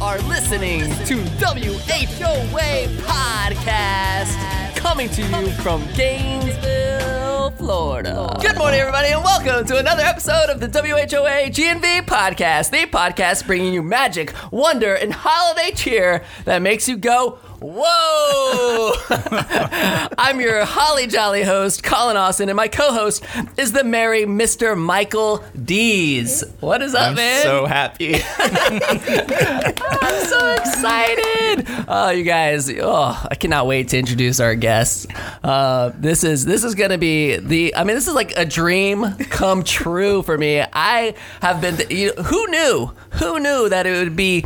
[0.00, 8.36] are listening to WHOA Podcast, coming to you from Gainesville, Florida.
[8.40, 13.46] Good morning, everybody, and welcome to another episode of the WHOA GNV Podcast, the podcast
[13.46, 18.92] bringing you magic, wonder, and holiday cheer that makes you go, Whoa!
[20.18, 23.24] I'm your holly jolly host, Colin Austin, and my co-host
[23.56, 24.76] is the merry Mr.
[24.78, 26.44] Michael Dees.
[26.60, 27.42] What is up, I'm man?
[27.42, 28.16] so happy.
[28.38, 31.64] I'm so excited!
[31.88, 32.68] Oh, you guys!
[32.68, 35.06] Oh, I cannot wait to introduce our guests.
[35.42, 37.74] Uh, this is this is gonna be the.
[37.74, 40.60] I mean, this is like a dream come true for me.
[40.60, 41.78] I have been.
[41.88, 42.90] You who knew?
[43.12, 44.44] Who knew that it would be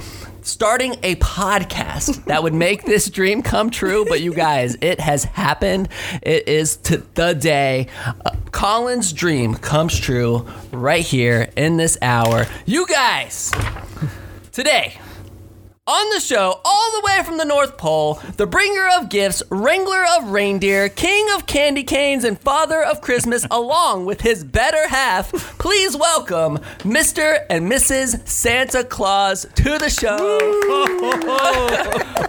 [0.49, 4.05] starting a podcast that would make this dream come true.
[4.09, 5.89] But you guys, it has happened.
[6.23, 7.89] It is to the day.
[8.25, 12.47] Uh, Colin's dream comes true right here in this hour.
[12.67, 13.53] You guys,
[14.53, 14.99] today.
[15.89, 20.05] On the show, all the way from the North Pole, the bringer of gifts, wrangler
[20.19, 25.33] of reindeer, king of candy canes, and father of Christmas, along with his better half,
[25.59, 27.43] please welcome Mr.
[27.49, 28.29] and Mrs.
[28.29, 30.19] Santa Claus to the show.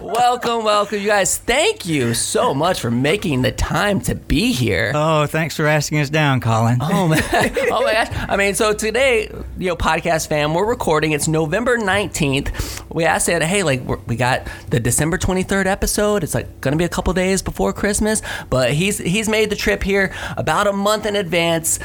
[0.02, 0.98] welcome, welcome.
[0.98, 4.92] You guys, thank you so much for making the time to be here.
[4.94, 6.78] Oh, thanks for asking us down, Colin.
[6.92, 7.22] Oh man!
[7.32, 8.08] Oh my gosh!
[8.28, 11.12] I mean, so today, you know, podcast fam, we're recording.
[11.12, 12.82] It's November nineteenth.
[12.90, 16.22] We asked Santa, hey, like we got the December twenty third episode.
[16.22, 19.82] It's like to be a couple days before Christmas, but he's he's made the trip
[19.82, 21.78] here about a month in advance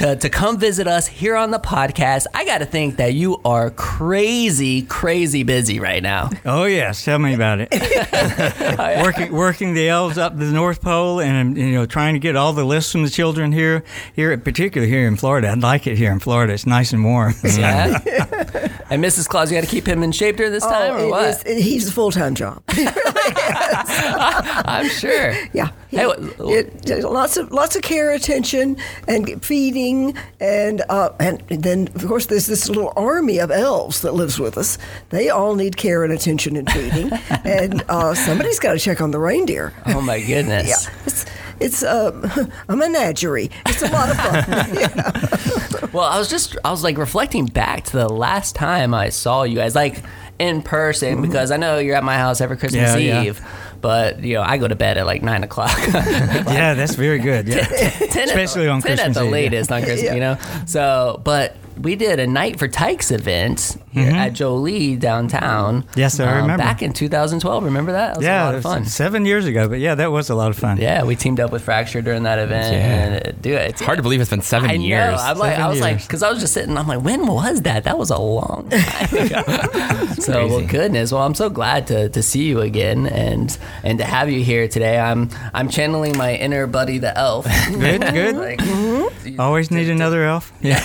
[0.00, 2.24] to to come visit us here on the podcast.
[2.32, 6.30] I got to think that you are crazy, crazy busy right now.
[6.46, 7.68] Oh yes, tell me about it.
[8.80, 12.18] Oh, working working the elves up the North Pole, and um, you know trying to
[12.20, 13.84] get all the lists from the children here,
[14.14, 15.48] here particularly here in Florida.
[15.48, 16.52] I like it here in Florida.
[16.54, 17.34] It's nice and warm.
[17.44, 17.98] Yeah.
[18.90, 19.28] and Mrs.
[19.28, 21.10] Claus, you got to keep him in shape during this oh, time, Oh, or it
[21.10, 21.46] what?
[21.46, 22.62] is- he's a full time job.
[24.66, 25.32] I'm sure.
[25.52, 25.68] Yeah.
[25.92, 28.76] It- it- lots of lots of care, attention,
[29.08, 34.12] and feeding, and uh, and then of course there's this little army of elves that
[34.14, 34.78] lives with us.
[35.08, 37.10] They all need care and attention and feeding,
[37.44, 39.72] and uh, somebody's got to check on the reindeer.
[39.86, 40.68] Oh my goodness.
[40.68, 41.26] Yeah, it's
[41.58, 43.50] it's uh, a menagerie.
[43.66, 44.74] It's a lot of fun.
[44.74, 45.86] Yeah.
[45.92, 49.42] Well, I was just I was like reflecting back to the last time I saw
[49.42, 50.04] you guys like
[50.40, 51.22] in person mm-hmm.
[51.22, 53.22] because I know you're at my house every Christmas Yeah, yeah.
[53.22, 53.46] Eve.
[53.82, 55.76] But you know, I go to bed at like nine o'clock.
[55.92, 57.46] yeah, that's very good.
[57.46, 57.66] Yeah.
[57.66, 59.32] ten Especially at, on ten at Christmas the Eve, yeah.
[59.32, 60.14] latest on Christmas, Yeah.
[60.14, 60.38] you know.
[60.66, 65.82] So, but we did a night for Tykes event here at Jolie downtown.
[65.82, 65.98] Mm-hmm.
[65.98, 66.62] Yes, I um, remember.
[66.62, 68.08] Back in 2012, remember that?
[68.08, 68.84] That was a yeah, lot of fun.
[68.84, 70.78] seven years ago, but yeah, that was a lot of fun.
[70.78, 72.80] Yeah, we teamed up with Fracture during that event, Yeah.
[72.80, 75.16] and uh, dude, it's Hard to believe it's been seven I years.
[75.16, 75.22] know.
[75.22, 76.76] I'm like, Seven I was like, because I was just sitting.
[76.76, 77.84] I'm like, when was that?
[77.84, 79.42] That was a long time ago.
[80.18, 81.12] so, well, goodness.
[81.12, 84.68] Well, I'm so glad to, to see you again and and to have you here
[84.68, 84.98] today.
[84.98, 87.46] I'm I'm channeling my inner buddy, the elf.
[87.70, 88.36] Good, good.
[88.36, 90.52] Like, Always need another elf.
[90.60, 90.78] Yeah.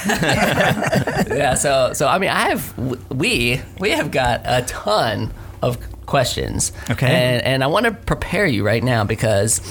[1.27, 1.55] yeah.
[1.55, 2.77] So so I mean, I have
[3.11, 6.71] we we have got a ton of questions.
[6.89, 7.07] Okay.
[7.07, 9.61] And and I want to prepare you right now because,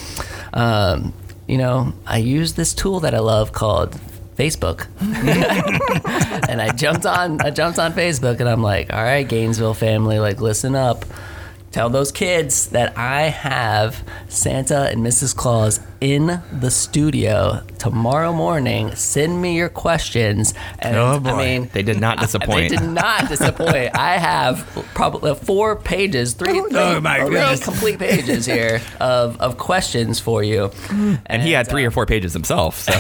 [0.53, 1.13] um,
[1.47, 3.99] you know, I use this tool that I love called
[4.37, 4.87] Facebook.
[6.49, 10.19] and I jumped on I jumped on Facebook and I'm like, all right, Gainesville family,
[10.19, 11.05] like listen up.
[11.71, 15.35] Tell those kids that I have Santa and Mrs.
[15.35, 18.95] Claus in the studio tomorrow morning.
[18.95, 20.53] Send me your questions.
[20.79, 21.37] And Oh, I boy.
[21.37, 22.69] mean, They did not disappoint.
[22.71, 23.97] they did not disappoint.
[23.97, 27.65] I have probably four pages, three, three, Oh, my goodness.
[27.65, 30.71] complete pages here of, of questions for you.
[30.91, 32.81] and he had three or four pages himself.
[32.81, 32.93] So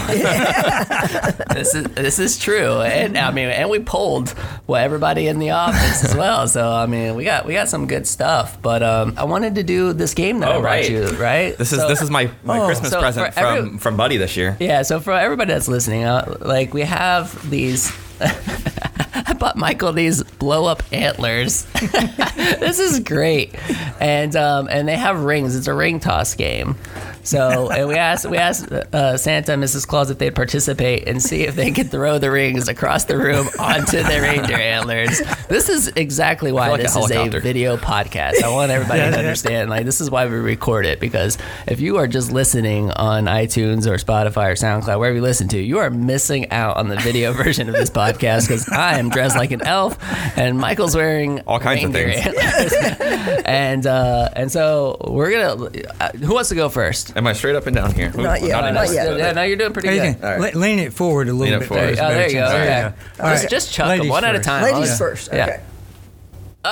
[1.52, 4.34] this is this is true, and I mean, and we polled
[4.66, 6.48] well everybody in the office as well.
[6.48, 8.60] So I mean, we got we got some good stuff.
[8.62, 10.90] But um, I wanted to do this game that I Oh, brought right.
[10.90, 11.56] you, right?
[11.58, 14.16] this is So- this is my, my Oh, Christmas so present every- from from Buddy
[14.16, 14.56] this year.
[14.60, 17.92] Yeah, so for everybody that's listening, uh, like we have these.
[18.20, 21.64] I bought Michael these blow up antlers.
[21.80, 23.54] this is great,
[24.00, 25.56] and um, and they have rings.
[25.56, 26.76] It's a ring toss game.
[27.24, 29.86] So and we asked we asked uh, Santa and Mrs.
[29.86, 33.48] Claus if they'd participate and see if they could throw the rings across the room
[33.58, 35.20] onto their reindeer antlers.
[35.48, 38.42] This is exactly why like a this is a video podcast.
[38.42, 39.70] I want everybody Yeah, to understand.
[39.70, 43.86] Like this is why we record it because if you are just listening on iTunes
[43.86, 47.32] or Spotify or SoundCloud, wherever you listen to, you are missing out on the video
[47.44, 49.96] version of this podcast because I am dressed like an elf
[50.36, 52.16] and Michael's wearing All kinds of things.
[52.26, 53.42] antlers.
[53.46, 55.70] and uh, and so we're gonna.
[56.00, 57.13] Uh, who wants to go first?
[57.16, 58.10] Am I straight up and down here?
[58.12, 58.74] Not yet, enough.
[58.88, 59.16] not yet.
[59.16, 60.20] Yeah, no, you're doing pretty good.
[60.20, 61.68] can le- lean it forward a little Lean it bit.
[61.68, 61.86] forward.
[61.86, 62.40] There's Oh, there you go.
[62.40, 62.52] chance.
[62.54, 62.64] Okay.
[62.64, 62.88] There you
[63.18, 63.22] go.
[63.24, 63.50] All Just, right.
[63.50, 64.62] just chuck them Ladies one at a time.
[64.64, 65.30] Ladies I'll- first.
[65.32, 65.44] Yeah.
[65.46, 65.60] Okay.
[66.64, 66.70] Oh,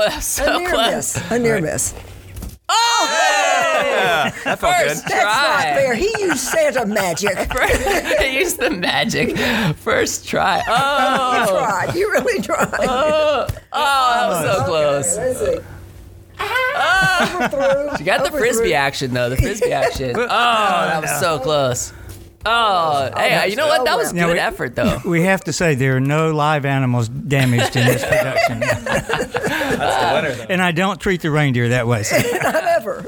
[0.00, 1.16] Oh, that's so a near close.
[1.16, 1.30] miss.
[1.30, 1.94] A near miss.
[2.70, 3.06] Oh,
[4.44, 5.12] that felt First good.
[5.12, 5.52] That's try.
[5.54, 5.94] not fair.
[5.94, 7.36] He used Santa magic.
[8.20, 9.36] He used the magic.
[9.78, 10.62] First try.
[10.68, 11.34] Oh!
[11.34, 11.94] You Oh, tried.
[11.94, 12.68] You really tried.
[12.80, 15.62] Oh, oh, that was so close.
[16.40, 17.36] Ah.
[17.40, 17.54] Let's.
[17.54, 17.98] Overthrew.
[17.98, 18.38] You got the Overthrew.
[18.38, 19.28] frisbee action though.
[19.28, 20.14] The frisbee action.
[20.16, 21.92] Oh, that was so close.
[22.46, 23.84] Oh, oh hey, you know what?
[23.84, 25.00] That was Now good we- effort though.
[25.04, 30.10] We have to say there are no live animals damaged in this production, That's the
[30.14, 30.46] winner, though.
[30.48, 32.04] and I don't treat the reindeer that way.
[32.04, 32.16] So.
[32.16, 33.04] Not ever.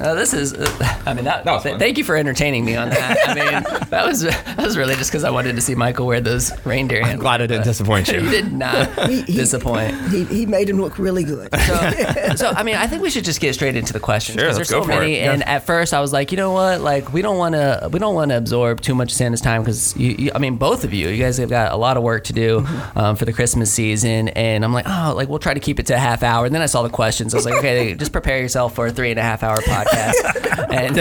[0.00, 0.54] Uh, this is.
[0.54, 0.66] Uh,
[1.06, 1.44] I mean, that.
[1.44, 1.78] That was th- fun.
[1.78, 3.18] thank you for entertaining me on that.
[3.28, 6.20] I mean, that was that was really just because I wanted to see Michael wear
[6.20, 7.02] those reindeer.
[7.02, 8.30] I'm glad I didn't disappoint You you.
[8.30, 9.94] did not He- he- disappoint.
[10.10, 11.48] He, he made him look really good.
[11.60, 14.56] So, so I mean, I think we should just get straight into the questions because
[14.56, 15.14] let's there's so for many.
[15.16, 15.28] it.
[15.28, 16.80] And at first, I was like, you know what?
[16.80, 19.62] Like, we don't want to we don't want to absorb too much of Santa's time
[19.62, 22.02] because you, you, I mean, both of you, you guys have got a lot of
[22.02, 24.28] work to do um, for the Christmas season.
[24.30, 26.44] And I'm like, oh, like we'll try to keep it to a half hour.
[26.46, 27.34] And then I saw the questions.
[27.34, 29.89] I was like, okay, just prepare yourself for a three and a half hour podcast.
[30.70, 30.98] and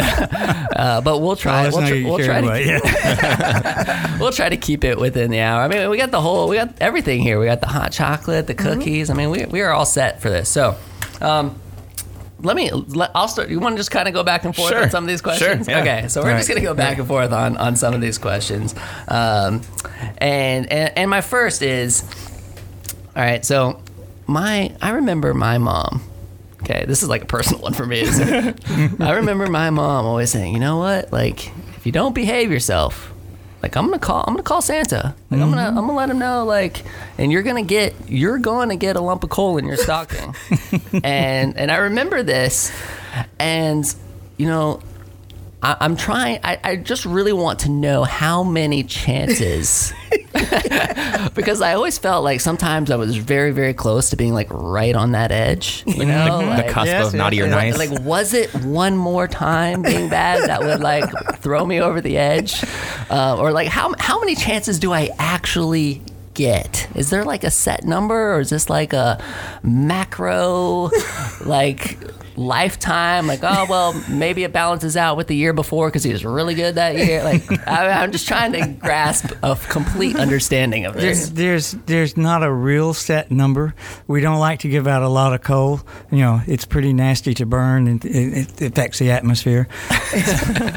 [0.76, 1.64] uh, but we'll try.
[1.64, 2.66] let's we'll, tr- we'll try to.
[2.66, 4.18] Yeah.
[4.20, 5.62] we'll try to keep it within the hour.
[5.62, 7.40] I mean, we got the whole, we got everything here.
[7.40, 8.80] We got the hot chocolate, the Mm-hmm.
[8.80, 9.10] cookies.
[9.10, 10.50] I mean, we, we are all set for this.
[10.50, 10.76] So,
[11.22, 11.60] um,
[12.42, 13.50] let me, let, I'll start.
[13.50, 14.82] You want to just kind of go back and forth Sure.
[14.84, 15.66] on some of these questions?
[15.66, 15.82] Sure, yeah.
[15.82, 16.38] Okay, so we're Right.
[16.38, 18.74] just going to go back and forth on, on some of these questions.
[19.08, 19.62] Um,
[20.20, 22.04] and, and, and my first is,
[23.16, 23.82] all right, so
[24.28, 26.02] my, I remember my mom.
[26.62, 28.04] Okay, this is like a personal one for me.
[29.00, 31.12] I remember my mom always saying, "You know what?
[31.12, 31.48] Like,
[31.78, 33.14] if you don't behave yourself,
[33.62, 35.16] like I'm gonna call, I'm gonna call Santa.
[35.30, 35.78] Like I'm gonna, mm-hmm.
[35.78, 36.46] I'm gonna let him know.
[36.46, 36.84] Like,
[37.18, 40.34] and you're gonna get, you're to get a lump of coal in your stocking.
[41.04, 42.72] and and I remember this,
[43.38, 43.86] and
[44.38, 44.82] you know,
[45.62, 46.40] I, I'm trying.
[46.44, 49.94] I, I just really want to know how many chances.
[51.34, 54.96] because I always felt like sometimes I was very, very close to being like right
[54.96, 55.84] on that edge.
[55.88, 57.78] You know, The like, cusp Yes, of yes, naughty or yes.
[57.78, 57.90] nice.
[57.90, 62.18] like, was it one more time being bad that would like throw me over the
[62.18, 62.64] edge,
[63.10, 66.02] uh, or like how how many chances do I actually
[66.36, 66.88] get?
[66.96, 69.22] Is there like a set number, or is this like a
[69.64, 70.90] macro,
[71.46, 71.98] like?
[72.40, 76.24] Lifetime, like oh well, maybe it balances out with the year before because he was
[76.24, 77.22] really good that year.
[77.22, 81.30] Like I, I'm just trying to grasp a complete understanding of this.
[81.30, 83.76] There's, there's there's not a real set number.
[84.08, 85.82] We don't like to give out a lot of coal.
[86.12, 89.68] You know, it's pretty nasty to burn and it, it affects the atmosphere,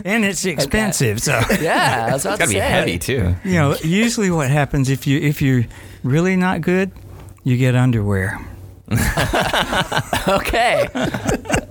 [0.04, 1.20] and it's expensive.
[1.22, 2.60] So Yeah, I was about It's gotta to be say.
[2.60, 3.36] heavy too.
[3.44, 5.64] you know, usually what happens if you if you're
[6.02, 6.90] really not good,
[7.44, 8.40] you get underwear.
[10.28, 10.86] Okay,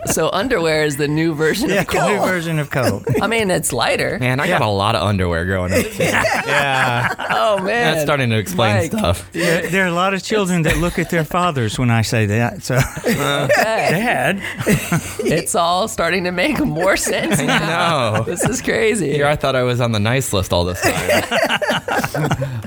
[0.08, 2.10] so underwear is the new version Yeah, of coal.
[2.10, 3.02] new version of coal.
[3.22, 4.20] I mean, it's lighter.
[4.20, 5.86] Man, I got a lot of underwear growing up.
[5.86, 6.04] Too.
[6.04, 8.92] yeah, Oh man, that's starting to explain Mike.
[8.92, 9.32] stuff.
[9.32, 12.26] there, there are a lot of children that look at their fathers when I say
[12.26, 12.62] that.
[12.64, 12.76] So,
[13.06, 13.48] Okay.
[13.92, 14.42] Dad,
[15.20, 18.16] it's all starting to make more sense now.
[18.18, 18.24] know.
[18.24, 19.14] This is crazy.
[19.14, 21.24] Here, I thought I was on the nice list all this time.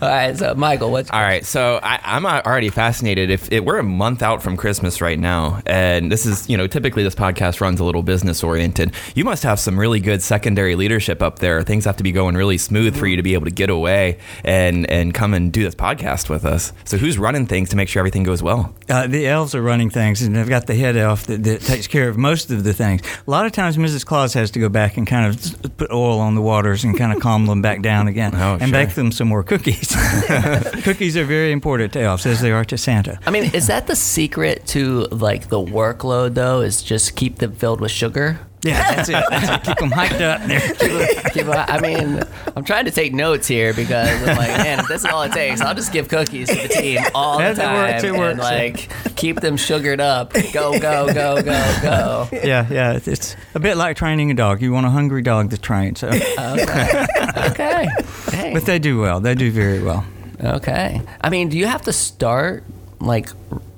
[0.01, 3.31] All right, so Michael, what's All right, so I, I'm already fascinated.
[3.31, 6.67] If it, we're a month out from Christmas right now, and this is, you know,
[6.69, 8.93] typically this podcast runs a little business oriented.
[9.17, 11.63] You must have some really good secondary leadership up there.
[11.63, 14.19] Things have to be going really smooth for you to be able to get away
[14.45, 16.73] and and come and do this podcast with us.
[16.85, 18.75] So who's running things to make sure everything goes well?
[18.91, 21.87] uh, the elves are running things, and they've got the head elf that, that takes
[21.87, 23.01] care of most of the things.
[23.27, 24.05] A lot of times, Mrs.
[24.05, 27.13] Claus has to go back and kind of put oil on the waters and kind
[27.13, 28.73] of calm them back down again, Oh, and sure.
[28.73, 29.89] bake them some more cookies.
[30.85, 33.19] cookies are very important to elves, as they are to Santa.
[33.27, 36.61] I mean, is that the secret to like the workload though?
[36.61, 38.39] Is just keep them filled with sugar?
[38.63, 39.25] Yeah, that's it.
[39.29, 39.63] That's it.
[39.69, 40.41] Keep them hyped up.
[40.49, 40.61] There.
[41.33, 42.23] Keep- I mean,
[42.57, 45.33] I'm trying to take notes here because I'm like, man, if this is all it
[45.33, 48.39] takes, I'll just give cookies to the team all the time works, it and works.
[48.41, 50.33] like keep them sugared up.
[50.55, 52.29] Go, go, go, go, go.
[52.43, 52.99] Yeah, yeah.
[53.05, 54.63] It's, a bit like training a dog.
[54.63, 55.95] You want a hungry dog to train.
[55.97, 57.87] So, Okay.
[58.31, 58.55] Dang.
[58.55, 59.21] but they do well.
[59.21, 60.07] They do very well.
[60.43, 61.03] Okay.
[61.21, 62.65] I mean, do you have to start
[62.99, 63.29] like?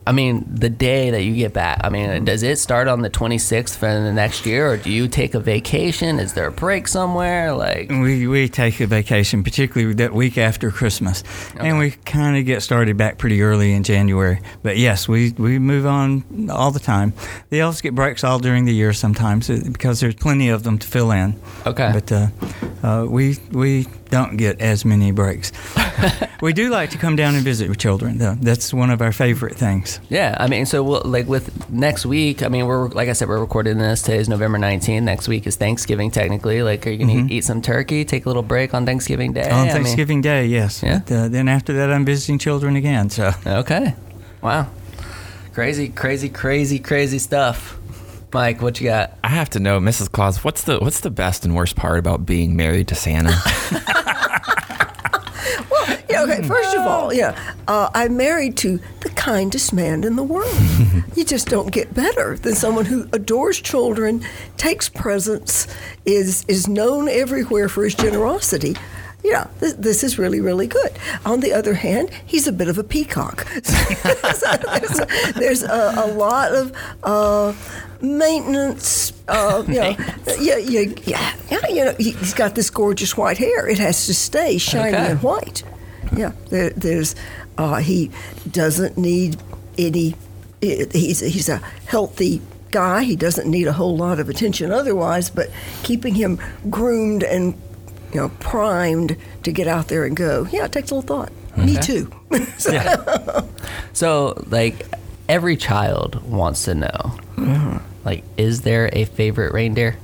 [0.07, 1.81] I mean, the day that you get back.
[1.83, 5.09] I mean, does it start on the 26th for the next year, or do you
[5.09, 6.21] take a vacation?
[6.21, 7.53] Is there a break somewhere?
[7.53, 11.25] Like, We we take a vacation, particularly that week after Christmas,
[11.59, 14.41] and we kind of get started back pretty early in January.
[14.63, 17.13] But yes, we, we move on all the time.
[17.51, 20.79] The elves get breaks all during the year sometimes uh, because there's plenty of them
[20.79, 21.35] to fill in.
[21.67, 21.91] Okay.
[21.93, 22.29] But uh,
[22.83, 25.53] uh, we we don't get as many breaks.
[26.41, 28.35] we do like to come down and visit with children, though.
[28.35, 30.01] That's one of our favorite things.
[30.09, 30.37] yeah.
[30.39, 32.43] I mean, so we'll, like with next week.
[32.43, 34.03] I mean, we're like I said, we're recording this.
[34.03, 35.03] Today is November 19th.
[35.03, 36.11] Next week is Thanksgiving.
[36.11, 38.05] Technically, like, are you gonna eat some turkey?
[38.05, 39.43] Take a little break on Thanksgiving Day.
[39.43, 39.53] Mm-hmm.
[39.55, 40.83] On I mean- Thanksgiving Day, yes.
[40.83, 41.01] Yeah.
[41.07, 43.11] But, uh, then after that, I'm visiting children again.
[43.11, 43.95] So okay.
[44.43, 44.69] Wow.
[45.53, 47.76] Crazy, crazy, crazy, crazy stuff.
[48.37, 49.17] Mike, what you got?
[49.25, 50.13] I have to know, Mrs.
[50.13, 53.33] Claus, what's the what's the best and worst part about being married to Santa?
[56.09, 57.37] Yeah, okay, first of all, yeah,
[57.69, 60.57] uh, I'm married to the kindest man in the world.
[61.15, 64.25] you just don't get better than someone who adores children,
[64.57, 65.67] takes presents,
[66.07, 68.77] is is known everywhere for his generosity.
[69.29, 70.93] Yeah, this, this is really, really good.
[71.25, 73.47] On the other hand, he's a bit of a peacock.
[74.37, 77.53] So there's a, there's a, a lot of uh,
[78.21, 79.13] maintenance.
[79.29, 79.97] Uh, you know,
[80.41, 81.69] yeah, yeah, yeah, yeah.
[81.69, 83.69] You know, he- he's got this gorgeous white hair.
[83.69, 85.11] It has to stay shiny Okay.
[85.13, 85.63] and white.
[86.17, 87.15] Yeah, there, there's
[87.59, 88.11] uh, he
[88.51, 89.37] doesn't need
[89.79, 90.15] any.
[90.61, 92.41] He's he's a healthy
[92.71, 93.03] guy.
[93.03, 95.31] He doesn't need a whole lot of attention otherwise.
[95.31, 95.51] But
[95.83, 96.39] keeping him
[96.71, 97.55] groomed and
[98.17, 101.33] you know primed to get out there and go, yeah, it takes a little thought.
[101.57, 102.11] Me too.
[102.59, 103.49] So-
[103.93, 104.87] So, like,
[105.29, 107.19] every child wants to know,
[108.07, 109.97] like, is there a favorite reindeer?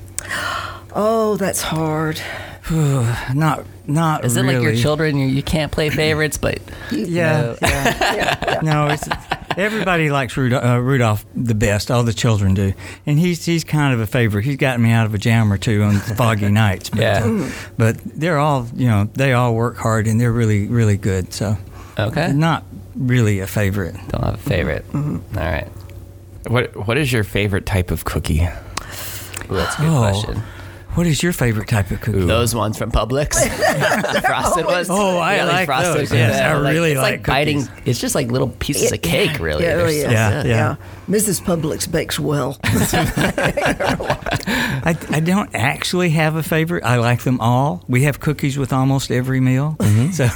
[0.95, 2.21] Oh, that's hard.
[2.71, 4.55] Not not Is it really.
[4.57, 5.17] like your children?
[5.17, 6.61] You, you can't play favorites, but
[6.93, 8.61] Yeah, know- yeah.
[8.63, 9.09] no, it's
[9.57, 11.91] everybody likes Rudolph, uh, Rudolph the best.
[11.91, 12.73] All the children do,
[13.07, 14.45] and he's he's kind of a favorite.
[14.45, 16.91] He's gotten me out of a jam or two on foggy nights.
[16.91, 17.25] But, Yeah.
[17.25, 21.33] uh, but they're all you know they all work hard and they're really really good.
[21.33, 21.57] So
[21.99, 23.95] okay, not really a favorite.
[24.09, 24.85] don't have a favorite.
[24.95, 25.69] All right,
[26.47, 28.41] what what is your favorite type of cookie?
[29.51, 29.99] Ooh, that's a good Oh.
[30.01, 30.43] question.
[30.95, 32.27] What is your favorite type of cookie?
[32.27, 33.31] Those ones from Publix,
[34.13, 34.89] the frosted ones.
[34.91, 36.13] Oh, I Yeah, like frosted those.
[36.13, 37.65] Yes, the- I really it's like like biting.
[37.67, 37.83] cookies.
[37.87, 39.65] It's just like little pieces of cake, really.
[39.65, 40.13] Yeah, really so is.
[40.13, 40.49] Yeah, good.
[40.51, 40.77] yeah.
[41.09, 41.41] Mrs.
[41.43, 42.59] Publix bakes well.
[44.85, 46.85] I, I don't actually have a favorite.
[46.85, 47.83] I like them all.
[47.89, 49.77] We have cookies with almost every meal.
[49.79, 50.11] Mm-hmm.
[50.13, 50.29] So,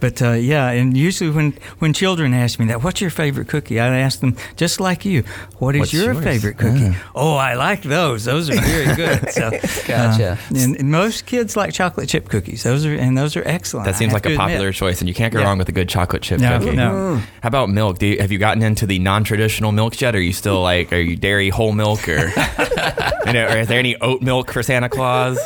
[0.00, 3.80] but uh, yeah, and usually when when children ask me that, what's your favorite cookie?
[3.80, 5.22] I ask them just like you,
[5.58, 6.24] what is What's your yours?
[6.24, 6.96] favorite cookie?
[7.14, 8.24] Oh, I like those.
[8.24, 9.30] Those are very good.
[9.30, 9.50] So,
[9.86, 10.32] Gotcha.
[10.32, 12.62] uh, and, and most kids like chocolate chip cookies.
[12.62, 13.86] Those are and those are excellent.
[13.86, 14.46] That seems like to a admit.
[14.48, 15.46] popular choice, and you can't go Yeah.
[15.46, 16.76] wrong with a good chocolate chip No, cookie.
[16.76, 17.16] no.
[17.42, 17.98] How about milk?
[17.98, 20.14] Do you, have you gotten into the non-traditional milks yet?
[20.14, 22.28] Are you still like, are you dairy whole milk, or
[23.26, 25.38] you know, or is there any oat milk for Santa Claus?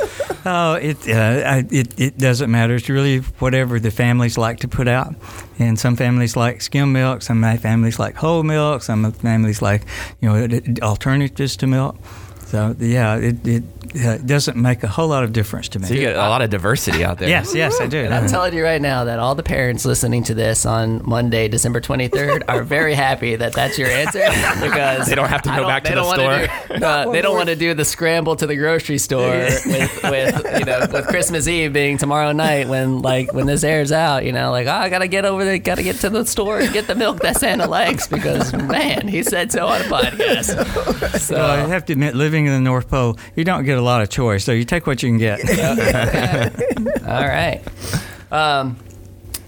[0.46, 1.12] Oh, it, uh,
[1.46, 2.75] I, it it doesn't matter.
[2.75, 5.14] It's really whatever the families like to put out.
[5.58, 7.22] And some families like skim milk.
[7.22, 8.82] Some families like whole milk.
[8.82, 9.82] Some families like
[10.20, 11.96] you know alternatives to milk.
[12.50, 13.62] So yeah, it it
[14.04, 15.87] uh, doesn't make a whole lot of difference to me.
[15.87, 17.28] So you get a lot of diversity out there.
[17.28, 17.99] yes, yes, I do.
[17.99, 21.47] And I'm telling you right now that all the parents listening to this on Monday,
[21.47, 24.19] December 23rd, are very happy that that's your answer
[24.61, 27.50] because They don't have to go back to the don't Do, no, they don't want
[27.50, 31.73] to do the scramble to the grocery store with, with you know with Christmas Eve
[31.73, 34.25] being tomorrow night when like when this airs out.
[34.25, 36.73] You know, like oh, I gotta get over there, gotta get to the store and
[36.73, 41.19] get the milk that Santa likes because man, he said so on a podcast.
[41.21, 41.35] So.
[41.37, 44.02] Well, I have to admit, living in the North Pole, you don't get a lot
[44.02, 45.40] of choice, so you take what you can get.
[47.06, 47.61] All right.
[48.30, 48.76] Um,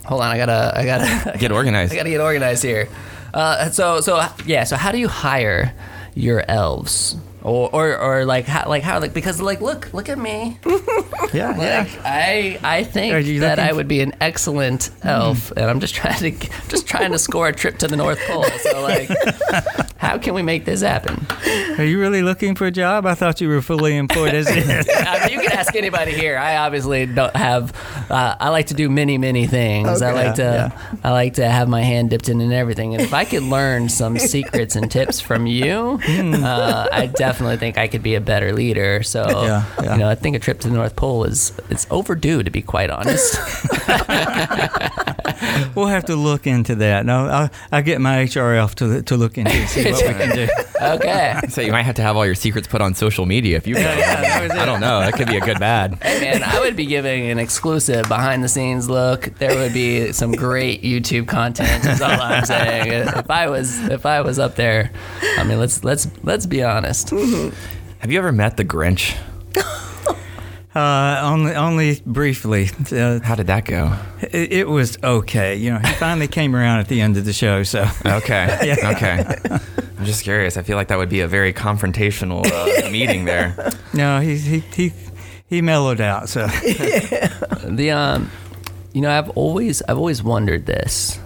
[0.05, 1.93] hold on, I gotta, I gotta, Get organized.
[1.93, 2.89] I gotta get organized here.
[3.33, 4.65] Uh, so, so yeah.
[4.65, 5.75] So, how do you hire
[6.15, 10.19] your elves, or, or, or like, how, like how, like because, like, look, look at
[10.19, 10.59] me.
[11.33, 15.81] yeah, Like, I, I think that looking I would be an excellent elf, and I'm
[15.81, 18.45] just trying to, just trying to score a trip to the North Pole.
[18.45, 19.09] So, like,
[20.03, 21.25] how can we make this happen?
[21.79, 23.07] Are you really looking for a job?
[23.07, 24.89] I thought you were fully employed as is.
[24.89, 26.37] I you can ask anybody here.
[26.37, 27.73] I obviously don't have.
[28.11, 30.03] Uh, I like to do many, many things.
[30.03, 30.25] I Okay.
[30.27, 30.43] like to.
[30.43, 32.95] Yeah, I like to have my hand dipped in and everything.
[32.95, 37.79] And if I could learn some secrets and tips from you, uh, I definitely think
[37.79, 39.05] I could be a better leader.
[39.05, 39.93] So, Yeah, yeah.
[39.93, 42.61] you know, I think a trip to the North Pole is it's overdue, to be
[42.61, 43.39] quite honest.
[45.75, 47.07] We'll have to look into that.
[47.07, 50.35] No, I'll, I'll get my HRF to to look into it, see what we can
[50.35, 50.49] do.
[50.83, 51.41] okay.
[51.49, 53.77] So you might have to have all your secrets put on social media if you.
[53.79, 55.01] I don't know.
[55.01, 55.99] That could be a good bad.
[56.13, 59.39] Hey man, I would be giving an exclusive behind the scenes look.
[59.39, 61.85] There would be some great YouTube content.
[61.87, 62.93] Is all I'm saying.
[62.93, 64.91] If I was if I was up there,
[65.39, 67.09] I mean, let's let's let's be honest.
[67.09, 67.55] Mm-hmm.
[68.01, 69.17] Have you ever met the Grinch?
[70.75, 72.71] Uh, only only briefly.
[72.91, 73.95] Uh, How did that go?
[74.23, 75.55] it, it was okay.
[75.57, 77.63] You know, he finally came around at the end of the show.
[77.63, 78.75] So Okay.
[78.85, 79.25] Okay.
[79.99, 80.57] I'm just curious.
[80.57, 83.55] I feel like that would be a very confrontational uh, meeting there.
[83.93, 84.93] no, he he he
[85.47, 86.29] he mellowed out.
[86.31, 87.29] So yeah.
[87.65, 88.31] The um,
[88.95, 91.19] you know, I've always I've always wondered this.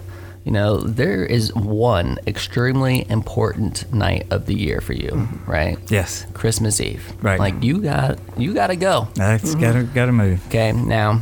[0.47, 5.51] You know, there is one extremely important night of the year for you, mm-hmm.
[5.51, 5.77] right?
[5.91, 7.03] yes, Christmas Eve.
[7.21, 7.37] Right.
[7.37, 9.09] Like you got you got to go.
[9.15, 9.59] that's mm-hmm.
[9.59, 10.47] gotta gotta move.
[10.47, 11.21] Okay, now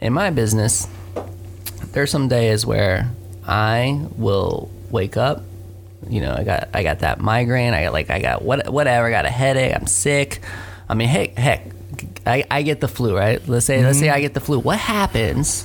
[0.00, 0.88] in my business,
[1.92, 3.08] there's some days where
[3.46, 5.44] I will wake up,
[6.08, 7.74] you know, I got I got that migraine.
[7.74, 9.06] I got like I got what whatever.
[9.06, 9.72] I got a headache.
[9.72, 10.40] I'm sick.
[10.88, 11.68] I mean, heck, heck,
[12.26, 13.40] I, I get the flu, right?
[13.46, 14.16] Let's say let's say mm-hmm.
[14.16, 14.58] I get the flu.
[14.58, 15.64] What happens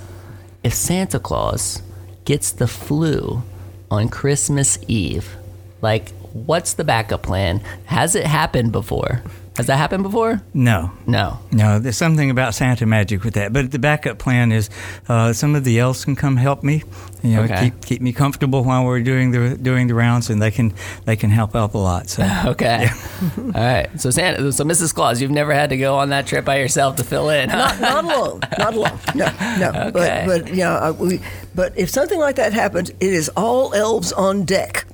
[0.63, 1.81] if Santa Claus
[2.29, 3.41] gets the flu
[3.89, 5.36] on Christmas Eve?
[5.81, 7.59] Like, what's the backup plan?
[7.86, 9.24] Has it happened before?
[9.57, 10.39] Has that happened before?
[10.53, 10.91] No.
[11.07, 11.39] No.
[11.51, 13.51] No, there's something about Santa magic with that.
[13.51, 14.69] But the backup plan is
[15.09, 16.83] uh, some of the elves can come help me.
[17.23, 17.63] You know, Okay.
[17.65, 20.73] keep keep me comfortable while we're doing the doing the rounds, and they can
[21.05, 22.09] they can help out a lot.
[22.09, 22.89] So Okay.
[23.38, 23.89] All right.
[23.99, 24.93] So Santa, so Mrs.
[24.93, 27.75] Claus, you've never had to go on that trip by yourself to fill in, huh?
[27.79, 28.39] Not, not alone.
[28.57, 28.99] Not alone.
[29.15, 29.25] No,
[29.59, 29.71] no.
[29.89, 30.23] Okay.
[30.27, 31.19] But but yeah, uh, we.
[31.55, 34.85] But if something like that happens, it is all elves on deck.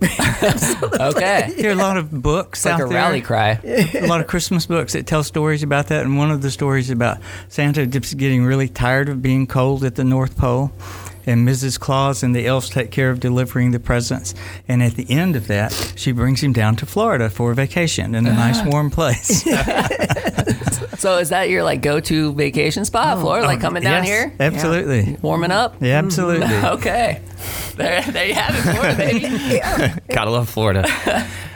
[0.99, 1.53] Okay.
[1.57, 2.95] there are a lot of books like out a there.
[2.97, 3.59] rally cry.
[3.63, 6.89] a lot of Christmas books that tell stories about that, and one of the stories
[6.89, 7.17] about
[7.49, 10.71] Santa just getting really tired of being cold at the North Pole,
[11.25, 11.79] and Mrs.
[11.79, 14.33] Claus and the elves take care of delivering the presents,
[14.67, 18.15] and at the end of that, she brings him down to Florida for a vacation
[18.15, 18.33] in a ah.
[18.33, 19.45] nice warm place.
[20.97, 23.45] So is that your like go-to vacation spot, oh, Florida?
[23.45, 25.75] Like oh, coming down Oh, Yes, here, absolutely, warming up?
[25.79, 26.47] yeah, absolutely.
[26.75, 27.21] Okay.
[27.75, 30.01] There, there you have it, Florida, baby.
[30.13, 30.83] Gotta love Florida.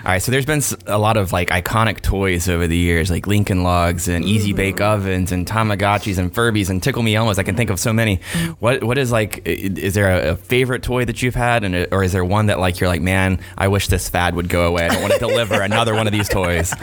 [0.10, 3.28] All right, so there's been a lot of like iconic toys over the years, like
[3.28, 4.58] Lincoln Logs and Easy mm-hmm.
[4.58, 7.38] Bake Ovens and Tamagotchis and Furbies and Tickle Me Elmos.
[7.38, 8.18] I can think of so many.
[8.18, 8.52] Mm-hmm.
[8.54, 9.44] What what is like?
[9.46, 12.48] Is there a, a favorite toy that you've had, and a, or is there one
[12.48, 14.88] that like you're like, man, I wish this fad would go away.
[14.88, 16.74] I don't want to deliver another one of these toys.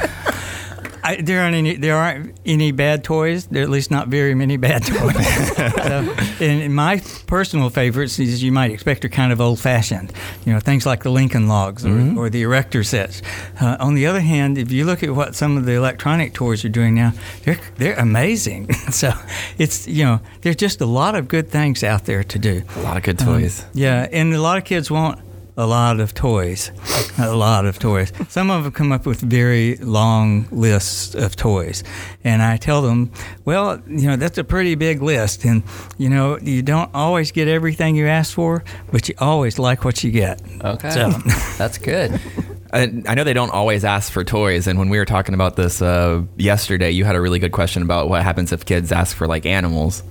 [1.06, 1.76] I, there aren't any.
[1.76, 3.46] There aren't any bad toys.
[3.46, 5.56] There are at least not very many bad toys.
[5.56, 10.12] so, and, my personal favorites, as you might expect, are kind of old-fashioned.
[10.44, 13.22] You know, things like the Lincoln Logs or, or the Erector sets.
[13.60, 16.64] Uh, on the other hand, if you look at what some of the electronic toys
[16.64, 17.12] are doing now,
[17.44, 18.72] they're they're amazing.
[18.90, 19.12] so,
[19.58, 22.62] it's you know, there's just a lot of good things out there to do.
[22.74, 23.64] A lot of good toys.
[23.74, 25.20] Yeah, and a lot of kids want
[25.56, 26.70] a lot of toys.
[27.18, 28.12] A lot of toys.
[28.28, 31.82] Some of them come up with very long lists of toys.
[32.24, 33.10] And I tell them,
[33.44, 35.44] well, you know, that's a pretty big list.
[35.44, 35.62] And,
[35.96, 40.04] you know, you don't always get everything you ask for, but you always like what
[40.04, 40.42] you get.
[40.62, 40.90] Okay.
[40.90, 41.10] So-
[41.58, 42.20] That's good.
[42.72, 45.54] I, I know they don't always ask for toys, and when we were talking about
[45.56, 49.16] this uh, yesterday, you had a really good question about what happens if kids ask
[49.16, 50.02] for like animals.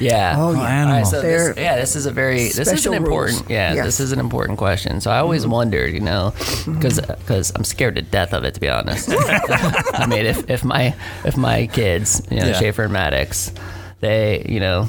[0.00, 0.34] Yeah.
[0.36, 0.60] Oh, All yeah.
[0.62, 1.10] right, Animals.
[1.10, 3.50] so this, yeah, this is a very this is an important rules.
[3.50, 3.84] yeah Yes.
[3.84, 5.00] this is an important question.
[5.00, 6.32] So I always wondered, you know,
[6.66, 9.08] because because I'm scared to death of it to be honest.
[9.12, 12.58] I mean, if, if my if my kids, you know, Yeah.
[12.58, 13.52] Schaefer and Maddox,
[14.00, 14.88] they you know.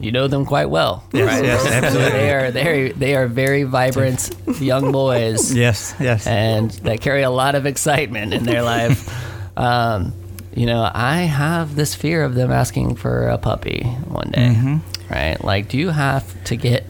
[0.00, 1.44] You know them quite well, Yes, right?
[1.44, 2.10] yes, absolutely.
[2.12, 4.30] They are they they are very vibrant
[4.62, 6.26] young boys, Yes, yes.
[6.26, 9.12] and that carry a lot of excitement in their life.
[9.58, 10.14] Um,
[10.54, 15.12] you know, I have this fear of them asking for a puppy one day, Mm-hmm.
[15.12, 15.42] right?
[15.42, 16.84] Like, do you have to get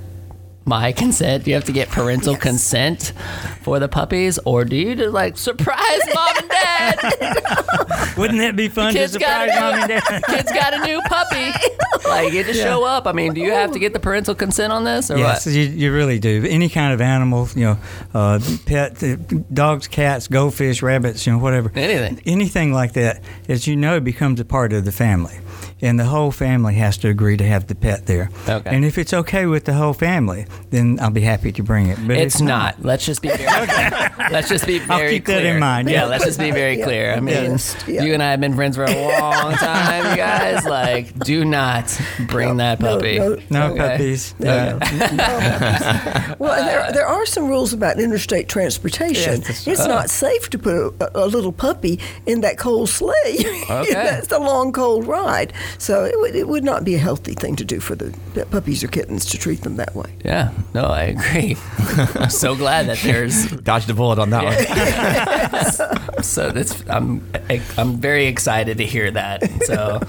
[0.65, 1.45] my consent?
[1.45, 3.13] Do you have to get parental consent
[3.63, 8.15] for the puppies, or do you just like surprise mom and dad?
[8.17, 10.03] Wouldn't that be fun to Kids got surprise mom and a dad?
[10.11, 11.53] new, kids got a new puppy.
[12.09, 13.07] Like, you just show up.
[13.07, 15.55] I mean, do you have to get the parental consent on this, or Yes, what?
[15.55, 16.45] you, you really do.
[16.49, 17.79] Any kind of animal, you know,
[18.15, 19.17] uh, pet, uh,
[19.53, 21.73] dogs, cats, goldfish, rabbits, you know, whatever.
[21.75, 22.21] Anything.
[22.27, 25.39] Anything like that, as you know, becomes a part of the family.
[25.85, 28.31] And the whole family has to agree to have the pet there.
[28.49, 28.71] Okay.
[28.71, 31.99] And if it's okay with the whole family, then I'll be happy to bring it.
[32.07, 32.77] But It's if not.
[32.85, 33.47] Let's just be very.
[34.31, 34.91] let's just be very.
[34.91, 36.07] I'll very keep that in mind, Yeah, yeah.
[36.07, 37.13] let's just be very clear.
[37.15, 38.03] I mean, yeah.
[38.05, 40.65] you and I have been friends for a long time, you guys.
[40.65, 43.19] Like, do not bring that puppy.
[43.19, 43.79] no, No Okay.
[43.79, 44.35] puppies.
[44.39, 49.41] No, Uh, Well, there, there are some rules about interstate transportation.
[49.43, 53.15] Yes, that's- it's not safe to put a, a little puppy in that cold sleigh.
[53.73, 53.93] Okay.
[53.95, 55.53] That's a long, cold ride.
[55.79, 58.13] So it would, it would not be a healthy thing to do for the
[58.51, 60.15] puppies or kittens to treat them that way.
[60.25, 61.57] Yeah, no, I agree.
[62.21, 64.45] I'm so glad that there's Dodged a bullet on that
[66.15, 66.23] one.
[66.23, 67.27] so that's I'm
[67.77, 69.43] I'm very excited to hear that.
[69.65, 70.01] So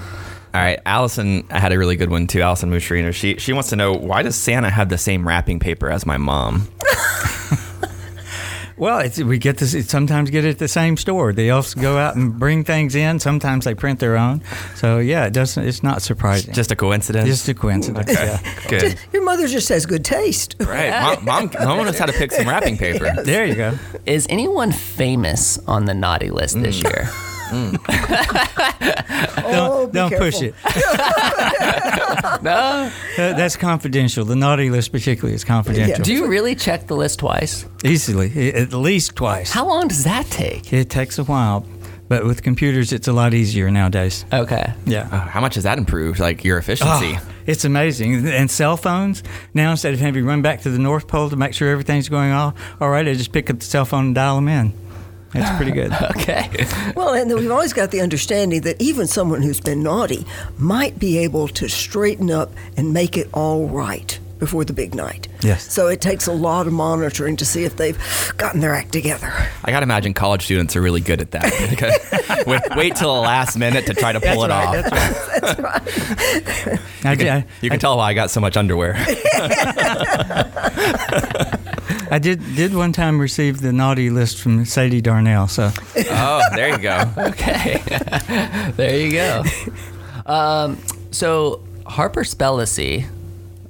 [0.54, 2.40] All right, Allison had a really good one too.
[2.40, 3.12] Allison Muscherino.
[3.12, 6.16] She she wants to know why does Santa have the same wrapping paper as my
[6.16, 6.68] mom?
[8.76, 9.88] Well, it's, we get this.
[9.88, 11.32] Sometimes get it at the same store.
[11.32, 13.20] They also go out and bring things in.
[13.20, 14.42] Sometimes they print their own.
[14.74, 15.64] So yeah, it doesn't.
[15.66, 16.52] It's not surprising.
[16.52, 17.28] Just a coincidence.
[17.28, 18.12] just a coincidence.
[18.12, 18.40] Yeah.
[18.68, 18.98] good.
[19.12, 20.56] Your mother just has good taste.
[20.64, 20.90] Right,
[21.24, 23.22] mom, mom, mom knows how to pick some wrapping paper.
[23.22, 23.78] There you go.
[24.06, 26.90] is anyone famous on the naughty list this mm.
[26.90, 27.33] year?
[29.46, 30.54] Oh, Don't, be don't push it.
[32.42, 32.50] No.
[32.50, 34.24] Uh, that's confidential.
[34.24, 36.02] The naughty list, particularly, is confidential.
[36.04, 37.64] Do you really check the list twice?
[37.84, 39.50] Easily, at least twice.
[39.50, 40.72] How long does that take?
[40.72, 41.70] It takes a while, but
[42.08, 44.24] but with computers, it's a lot easier nowadays.
[44.32, 44.72] Okay.
[44.84, 45.08] Yeah.
[45.10, 46.18] Uh, how much has that improved?
[46.20, 47.16] Like your efficiency?
[47.16, 48.26] Oh, it's amazing.
[48.28, 49.22] And cell phones
[49.54, 52.08] now, instead of having to run back to the North Pole to make sure everything's
[52.10, 54.72] going all, all right, I just pick up the cell phone and dial them in.
[55.34, 55.92] It's pretty good.
[56.16, 56.48] Okay.
[56.94, 60.24] Well, and we've always got the understanding that even someone who's been naughty
[60.58, 65.26] might be able to straighten up and make it all right before the big night.
[65.40, 65.72] Yes.
[65.72, 67.98] So it takes a lot of monitoring to see if they've
[68.36, 69.32] gotten their act together.
[69.64, 72.44] I gotta imagine college students are really good at that.
[72.46, 74.74] wait, wait till the last minute to try to pull it off.
[74.74, 76.78] That's right.
[77.04, 78.94] I, You can, I, you can tell why I got so much underwear.
[82.10, 85.48] I did did one time receive the naughty list from Sadie Darnell.
[85.48, 85.70] So
[86.10, 87.10] oh, there you go.
[87.16, 87.82] Okay.
[88.76, 89.42] there you go.
[90.26, 90.78] Um,
[91.12, 93.06] so Harper Spellacy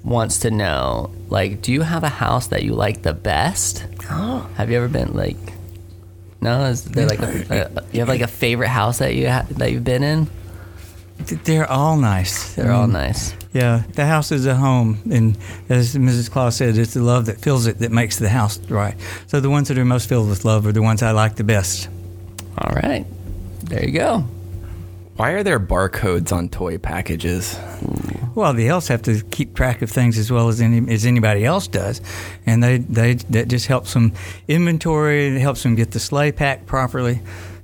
[0.05, 3.85] wants to know, like, do you have a house that you like the best?
[4.11, 4.49] Oh.
[4.57, 5.37] Have you ever been like?
[6.41, 9.47] No, is there like a, a you have like a favorite house that you ha-
[9.53, 10.29] that you've been in?
[11.45, 12.55] they're all nice.
[12.55, 12.93] They're all Mm.
[12.93, 13.35] nice.
[13.55, 15.39] Yeah, the house is a home, and
[15.69, 16.29] as Mrs.
[16.31, 18.97] Claus said, it's the love that fills it that makes the house right.
[19.29, 21.45] So the ones that are most filled with love are the ones I like the
[21.45, 21.89] best.
[22.59, 23.07] All right.
[23.63, 24.25] There you go.
[25.17, 27.57] Why are there barcodes on toy packages?
[28.35, 31.45] Well, the elves have to keep track of things as well as any as anybody
[31.45, 32.01] else does,
[32.47, 34.13] and they they that just helps them
[34.49, 35.29] inventory.
[35.29, 37.21] It helps them get the sleigh packed properly.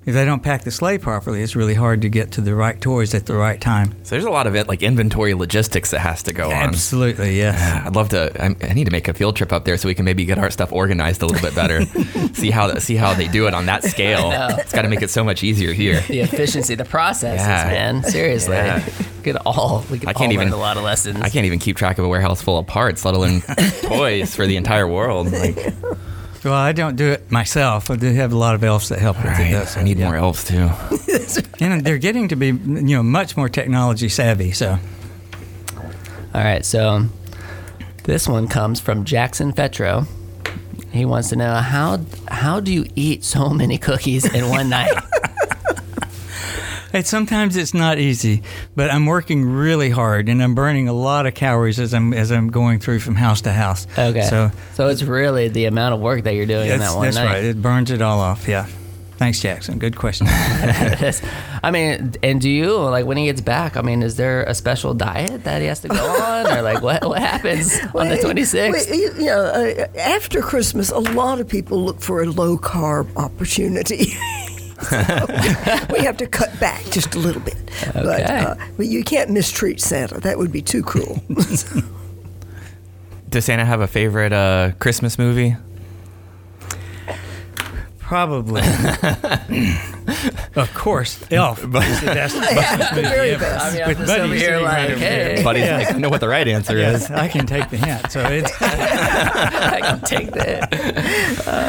[0.06, 2.80] If they don't pack the sleigh properly, it's really hard to get to the right
[2.80, 3.94] toys at the right time.
[4.02, 6.52] So there's a lot of it, like inventory logistics that has to go on.
[6.52, 7.86] Absolutely, yes.
[7.86, 8.32] I'd love to.
[8.42, 10.38] I, I need to make a field trip up there so we can maybe get
[10.38, 11.84] our stuff organized a little bit better.
[12.34, 14.30] see how see how they do it on that scale.
[14.58, 16.00] It's got to make it so much easier here.
[16.08, 17.64] The efficiency, the processes, Yeah.
[17.66, 18.02] man.
[18.02, 18.82] Seriously, Yeah.
[19.18, 21.20] we could all we could I can't all learn even- a lot of lessons.
[21.20, 23.42] I can't even keep track of a warehouse full of parts, let alone
[23.82, 25.30] toys for the entire world.
[25.30, 25.74] Like,
[26.44, 27.90] Well, I don't do it myself.
[27.90, 29.68] I do have a lot of elves that help with right, it.
[29.68, 30.06] so, I need yeah.
[30.06, 30.70] more elves too.
[31.60, 34.52] And they're getting to be, you know, much more technology savvy.
[34.52, 34.78] So
[36.34, 37.06] All right, so
[38.04, 40.06] this one comes from Jackson Fetro.
[40.90, 44.90] He wants to know how how do you eat so many cookies in one night?
[46.92, 48.42] Hey, sometimes it's not easy,
[48.74, 52.30] but I'm working really hard and I'm burning a lot of calories as I'm as
[52.32, 53.86] I'm going through from house to house.
[53.96, 57.04] Okay, So so it's really the amount of work that you're doing in that one
[57.04, 57.24] that's night.
[57.26, 57.44] right.
[57.44, 58.48] It burns it all off.
[58.48, 58.66] Yeah.
[59.18, 59.78] Thanks, Jackson.
[59.78, 60.26] Good question.
[61.62, 63.76] I mean, and do you like when he gets back?
[63.76, 66.82] I mean, is there a special diet that he has to go on, or like
[66.82, 68.70] what what happens on the 26th?
[68.72, 72.56] well, You you know, uh, after Christmas, a lot of people look for a low
[72.56, 74.14] carb opportunity.
[74.82, 74.96] So
[75.92, 77.56] we have to cut back just a little bit.
[77.92, 80.20] But, uh, but you can't mistreat Santa.
[80.20, 81.22] That would be too cruel.
[83.28, 85.56] Does Santa have a favorite uh, Christmas movie?
[88.00, 88.62] Probably.
[90.56, 91.58] of course, Elf.
[91.58, 91.64] is
[92.00, 93.44] the best Christmas movie very ever.
[93.44, 93.64] best.
[93.64, 96.20] I mean, I'm With just Buddy here like, right hey, Buddy's like, I know what
[96.20, 97.08] the right answer is.
[97.08, 98.10] I can take the hint.
[98.10, 98.50] So it's.
[98.60, 100.74] I can take that.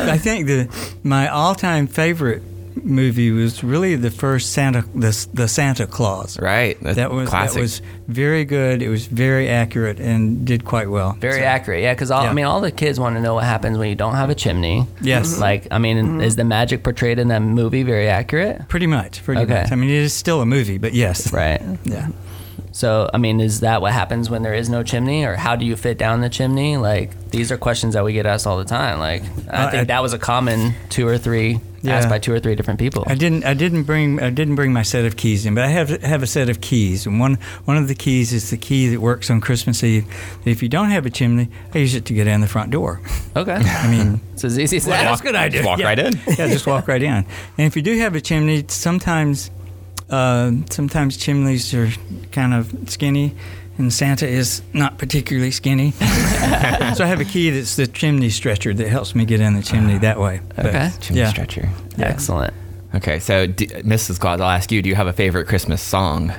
[0.09, 2.41] I think the my all-time favorite
[2.83, 6.39] movie was really the first Santa the, the Santa Claus.
[6.39, 6.77] Right.
[6.81, 7.55] That's That was classic.
[7.55, 8.81] that was very good.
[8.81, 11.13] It was very accurate and did quite well.
[11.19, 11.93] Very So- accurate, yeah.
[11.93, 14.29] Because I mean, all the kids want to know what happens when you don't have
[14.29, 14.87] a chimney.
[15.01, 15.39] Yes.
[15.39, 18.67] Like, I mean, is the magic portrayed in that movie very accurate?
[18.67, 19.23] Pretty much.
[19.23, 19.61] Pretty Okay.
[19.63, 19.71] much.
[19.71, 21.31] I mean, it is still a movie, but yes.
[21.33, 21.61] Right.
[21.83, 22.09] Yeah.
[22.73, 25.65] So, I mean, is that what happens when there is no chimney, or how do
[25.65, 26.77] you fit down the chimney?
[26.77, 28.97] Like, these are questions that we get asked all the time.
[28.99, 31.95] Like, I Uh, think I- that was a common two or three Yeah.
[31.97, 33.03] asked by two or three different people.
[33.07, 33.43] I didn't.
[33.43, 34.21] I didn't bring.
[34.21, 36.61] I didn't bring my set of keys in, but I have have a set of
[36.61, 40.05] keys, and one one of the keys is the key that works on Christmas Eve.
[40.45, 43.01] If you don't have a chimney, I use it to get in the front door.
[43.35, 43.53] Okay.
[43.55, 45.03] I mean, So it's easy as that.
[45.03, 45.59] that's a good idea.
[45.61, 45.85] Just walk Yeah.
[45.87, 46.13] right in.
[46.27, 47.13] yeah, just walk right in.
[47.13, 47.25] And
[47.57, 49.49] if you do have a chimney, sometimes
[50.09, 51.89] uh, sometimes chimneys are
[52.31, 53.33] kind of skinny,
[53.81, 55.91] and Santa is not particularly skinny.
[55.91, 59.61] so I have a key that's the chimney stretcher that helps me get in the
[59.63, 60.41] chimney that way.
[60.55, 60.91] But, Okay.
[61.01, 61.29] Chimney yeah.
[61.29, 61.69] stretcher.
[61.97, 62.53] Excellent.
[62.95, 64.19] Okay, so d- Mrs.
[64.19, 66.33] Claus, I'll ask you: Do you have a favorite Christmas song?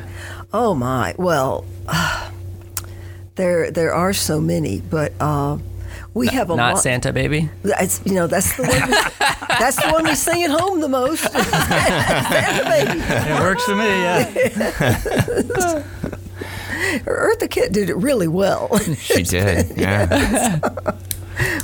[0.52, 1.14] oh my!
[1.18, 1.64] Well,
[3.36, 5.56] there there are so many, but uh,
[6.14, 6.82] we have a Not lot.
[6.82, 7.48] Santa, baby.
[7.62, 8.90] That's you know that's the one.
[8.90, 8.96] we-
[9.58, 11.22] that's the one we sing at home the most.
[11.32, 13.00] Santa baby.
[13.00, 13.86] It works for me.
[13.86, 15.82] Yeah.
[17.04, 18.70] Eartha Kitt did it really well.
[18.96, 19.76] She did.
[19.76, 20.58] Yeah.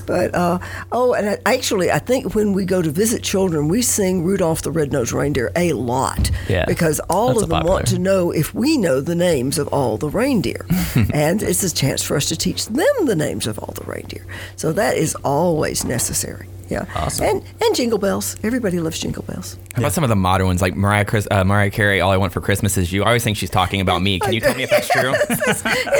[0.07, 0.59] But uh,
[0.93, 4.63] oh, and I, actually, I think when we go to visit children, we sing Rudolph
[4.63, 6.31] the Red-Nosed Reindeer a lot.
[6.49, 9.99] Yeah, Because all of them want to know if we know the names of all
[9.99, 10.67] the reindeer,
[11.13, 14.25] and it's a chance for us to teach them the names of all the reindeer.
[14.57, 16.47] So that is always necessary.
[16.69, 16.85] Yeah.
[16.95, 17.25] Awesome.
[17.27, 18.37] And and Jingle Bells.
[18.43, 19.57] Everybody loves Jingle Bells.
[19.75, 22.01] How about some of the modern ones like Mariah, Chris, uh, Mariah Carey?
[22.01, 23.03] All I want for Christmas is you.
[23.05, 24.19] I always think she's talking about me.
[24.21, 25.15] Can you tell me if that's true?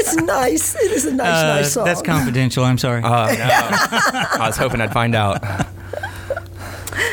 [0.01, 0.75] It's nice.
[0.77, 1.85] It is a nice, Uh, nice song.
[1.87, 2.65] that's confidential.
[2.65, 3.03] I'm sorry.
[3.03, 3.19] Oh no!
[3.25, 5.43] I was hoping I'd find out.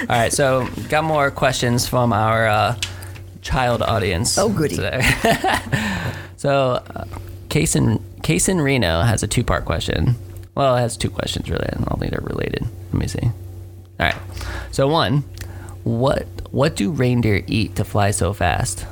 [0.02, 2.76] All right, so got more questions from our uh,
[3.42, 4.38] child audience.
[4.38, 4.76] Oh, goody.
[4.76, 5.02] Today.
[6.38, 7.06] so, uh,
[7.50, 10.16] Kaysen Case in Reno has a two-part question.
[10.56, 11.68] Well, it has two questions really.
[11.68, 12.66] I don't think they're related.
[12.92, 13.32] Let me see.
[14.00, 14.16] All right.
[14.72, 15.24] So one,
[15.84, 18.86] what what do reindeer eat to fly so fast?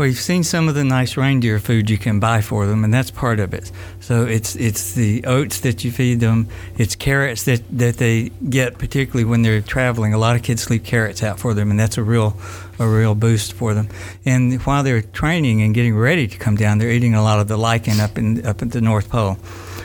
[0.00, 2.94] Well, you've seen some of the nice reindeer food you can buy for them, and
[2.94, 3.70] that's part of it.
[4.00, 6.48] So it's it's the oats that you feed them.
[6.78, 10.14] It's carrots that, that they get, particularly when they're traveling.
[10.14, 12.34] A lot of kids leave carrots out for them, and that's a real
[12.78, 13.88] a real boost for them.
[14.24, 17.48] And while they're training and getting ready to come down, they're eating a lot of
[17.48, 19.36] the lichen up in up at the North Pole.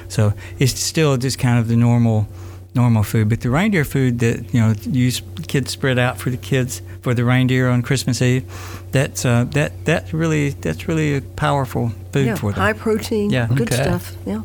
[0.08, 2.29] So it's still just kind of the normal
[2.75, 3.29] normal food.
[3.29, 5.11] But the reindeer food that you know you
[5.47, 8.43] kids spread out for the kids for the reindeer on Christmas Eve,
[8.91, 12.61] that's uh, that that's really that's really a powerful food yeah, for them.
[12.61, 13.47] high protein, Yeah.
[13.47, 13.83] good Okay.
[13.83, 14.15] stuff.
[14.25, 14.41] Yeah.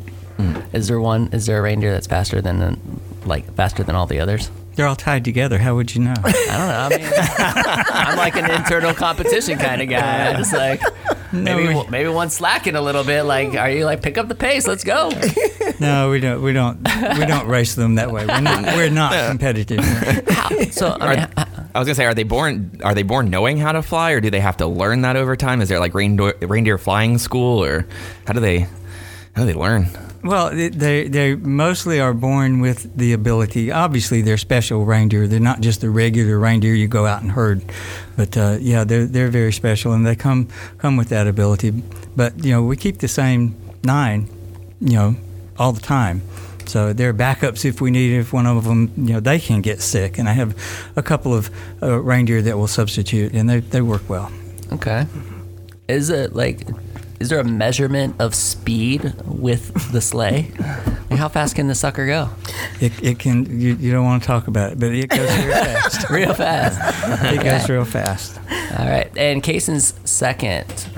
[0.73, 1.29] Is there one?
[1.33, 2.79] Is there a reindeer that's faster than the,
[3.27, 4.51] like faster than all the others?
[4.81, 5.59] They're all tied together.
[5.59, 6.15] How would you know?
[6.25, 6.79] I don't know.
[6.81, 7.11] I mean,
[7.91, 10.31] I'm like an internal competition kind of guy.
[10.31, 10.81] I just like
[11.35, 13.25] maybe we- maybe one's slacking a little bit.
[13.25, 14.67] Like, are you like pick up the pace?
[14.67, 15.11] Let's go.
[15.81, 16.41] no, we don't.
[16.41, 16.79] We don't.
[17.19, 18.25] We don't race them that way.
[18.25, 18.65] We're not.
[18.75, 19.85] We're not competitive.
[20.73, 21.29] So I mean,
[21.75, 22.81] I was gonna say, are they born?
[22.83, 25.37] Are they born knowing how to fly, or do they have to learn that over
[25.37, 25.61] time?
[25.61, 27.87] Is there like reindeer, reindeer flying school, or
[28.27, 29.89] how do they how do they learn?
[30.23, 33.73] Well, they- they mostly are born with the ability.
[33.73, 35.27] Obviously, they're special reindeer.
[35.27, 37.63] They're not just the regular reindeer you go out and herd,
[38.17, 41.71] but uh, yeah, they're they're very special, and they come come with that ability.
[42.17, 44.29] But you know, we keep the same nine,
[44.81, 45.17] you know,
[45.59, 46.21] all the time.
[46.67, 48.13] So they're backups if we need.
[48.19, 50.55] If one of them, you know, they can get sick, and I have
[50.97, 51.51] a couple of
[51.83, 54.31] uh, reindeer that will substitute, and they they work well.
[54.73, 55.07] okay.
[55.89, 56.67] Is it like?
[57.21, 60.51] Is there a measurement of speed with the sleigh?
[61.11, 62.31] Like how fast can the sucker go?
[62.81, 65.53] It, it can you, you don't want to talk about it, but it goes real
[65.53, 66.11] fast.
[66.11, 67.35] Real fast.
[67.35, 68.41] It goes real fast.
[68.79, 69.11] All right.
[69.19, 70.89] And Kaysen's second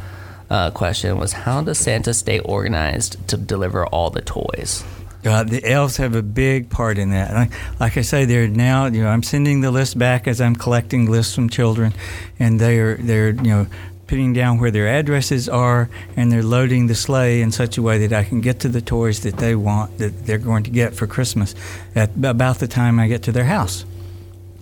[0.48, 4.84] uh, question was, how does Santa stay organized to deliver all the toys?
[5.24, 7.32] Uh, the elves have a big part in that.
[7.32, 8.86] Like, like I say, they're now.
[8.86, 11.94] You know, I'm sending the list back as I'm collecting lists from children,
[12.40, 13.66] and they're they're you know
[14.06, 18.06] putting down where their addresses are, and they're loading the sleigh in such a way
[18.06, 20.94] that I can get to the toys that they want that they're going to get
[20.94, 21.54] for Christmas
[21.94, 23.84] at about the time I get to their house.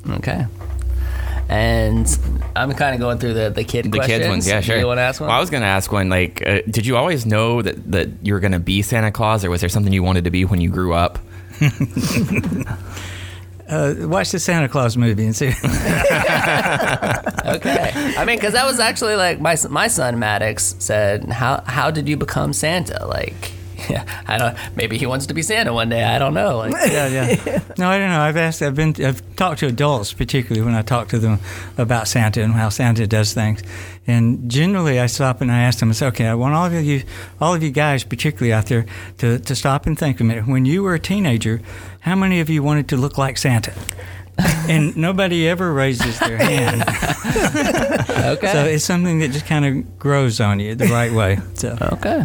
[0.08, 0.46] Okay.
[1.48, 2.06] And
[2.54, 4.18] I'm kind of going through the, the kid The questions.
[4.18, 4.78] kids ones, yeah, sure.
[4.78, 5.28] You want to ask one?
[5.28, 6.08] Well, I was gonna ask one.
[6.08, 9.50] Like, uh, did you always know that that you were gonna be Santa Claus, or
[9.50, 11.18] was there something you wanted to be when you grew up?
[13.70, 15.48] Uh, watch the Santa Claus movie and see.
[15.48, 15.54] okay.
[18.16, 22.08] I mean, because that was actually like my my son Maddox said, "How how did
[22.08, 23.52] you become Santa?" Like,
[23.90, 24.56] yeah, I don't.
[24.76, 26.02] Maybe he wants to be Santa one day.
[26.02, 26.58] I don't know.
[26.58, 27.62] Like, yeah, yeah.
[27.78, 28.20] No, I don't know.
[28.20, 28.62] I've asked.
[28.62, 28.94] I've been.
[29.04, 31.38] I've talked to adults, particularly when I talk to them
[31.78, 33.62] about Santa and how Santa does things.
[34.06, 35.90] And generally, I stop and I ask them.
[35.90, 37.02] I say, "Okay, I want all of you,
[37.40, 38.86] all of you guys, particularly out there,
[39.18, 40.46] to to stop and think a minute.
[40.46, 41.60] When you were a teenager,
[42.00, 43.72] how many of you wanted to look like Santa?"
[44.68, 46.82] and nobody ever raises their hand.
[46.82, 48.52] okay.
[48.52, 51.38] So it's something that just kind of grows on you the right way.
[51.54, 51.76] So.
[51.92, 52.24] okay.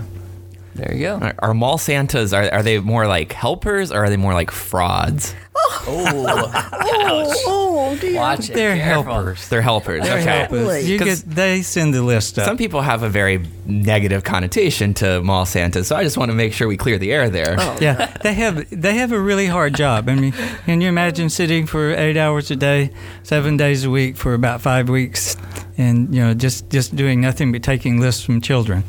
[0.76, 1.16] There you go.
[1.18, 4.52] Are, are mall Santas are, are they more like helpers, or are they more like
[4.52, 5.34] frauds?
[5.56, 8.16] Oh, Oh, oh, oh, oh dear.
[8.20, 8.54] watch it.
[8.54, 9.14] They're Careful.
[9.14, 9.48] helpers.
[9.48, 10.04] They're helpers.
[10.04, 10.40] They're okay.
[10.40, 10.90] helpers.
[10.90, 12.46] You 'Cause- get, they send the list up.
[12.46, 16.36] Some people have a very negative connotation to mall Santas, so I just want to
[16.36, 17.56] make sure we clear the air there.
[17.58, 17.78] Oh.
[17.80, 20.10] Yeah, they have they have a really hard job.
[20.10, 20.34] I mean,
[20.66, 22.92] can you imagine sitting for eight hours a day,
[23.24, 25.36] seven days a week for about five weeks,
[25.78, 28.84] and you know just just doing nothing but taking lists from children,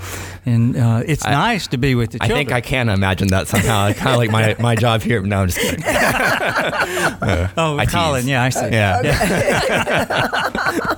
[0.44, 2.46] and uh, it's I- nice to be with the I children.
[2.46, 3.92] think I can imagine that somehow.
[3.92, 5.20] kind of like my, my job here.
[5.22, 5.82] No, I'm just kidding.
[7.58, 8.30] Oh, I Colin, tease.
[8.30, 8.68] yeah, I see.
[8.70, 9.02] Yeah.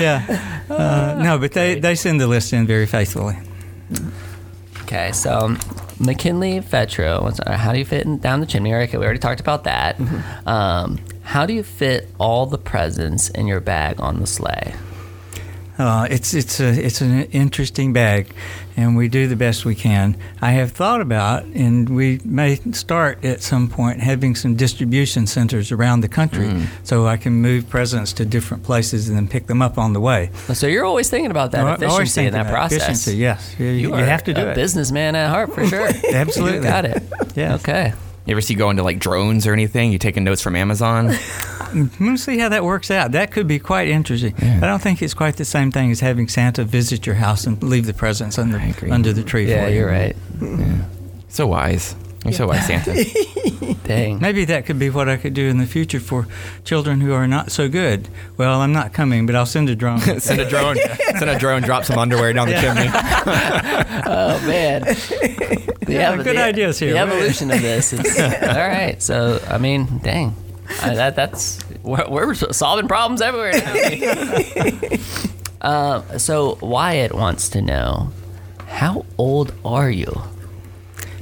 [0.00, 0.62] yeah.
[0.68, 3.36] Uh, no, but they, they send the list in very faithfully.
[4.82, 5.58] Okay, so um,
[5.98, 8.74] McKinley Fetro, uh, how do you fit in, down the chimney?
[8.74, 9.98] Okay, we already talked about that.
[10.46, 14.74] Um, how do you fit all the presents in your bag on the sleigh?
[15.76, 18.32] Uh, it's it's a it's an interesting bag,
[18.76, 20.16] and we do the best we can.
[20.40, 25.72] I have thought about, and we may start at some point having some distribution centers
[25.72, 26.48] around the country,
[26.84, 30.00] so I can move presents to different places and then pick them up on the
[30.00, 30.30] way.
[30.52, 31.82] So you're always thinking about that I always
[32.16, 32.76] efficiency in that process.
[32.78, 34.54] Efficiency, yes, you, You, you are have to do a it.
[34.54, 35.88] businessman at heart for sure.
[36.12, 36.58] Absolutely.
[36.58, 37.02] You got it.
[37.34, 37.60] Yes.
[37.62, 37.92] Okay.
[38.26, 39.92] You ever see going to like drones or anything?
[39.92, 41.10] You taking notes from Amazon?
[41.74, 43.12] I'm going to see how that works out.
[43.12, 44.34] That could be quite interesting.
[44.42, 47.62] I don't think it's quite the same thing as having Santa visit your house and
[47.62, 48.60] leave the presents under,
[48.90, 49.78] under the tree Yeah, for you.
[49.80, 50.16] you're right.
[51.28, 51.96] so wise.
[52.24, 52.94] You're so wise, Santa.
[53.84, 54.18] Dang.
[54.18, 56.26] Maybe that could be what I could do in the future for
[56.64, 58.08] children who are not so good.
[58.38, 60.00] Well, I'm not coming, but I'll send a drone.
[60.20, 60.76] send a drone.
[61.18, 61.60] Send a drone.
[61.62, 62.88] Drop some underwear down the chimney.
[64.06, 64.82] Oh man.
[64.84, 66.92] The Yeah, good ideas here.
[66.94, 67.92] The evolution of this.
[67.92, 68.96] Is, all right.
[69.02, 70.34] So I mean, dang.
[70.82, 74.98] Uh, that that's we're, we're solving problems everywhere now.
[75.60, 78.10] uh, so Wyatt wants to know,
[78.66, 80.22] how old are you?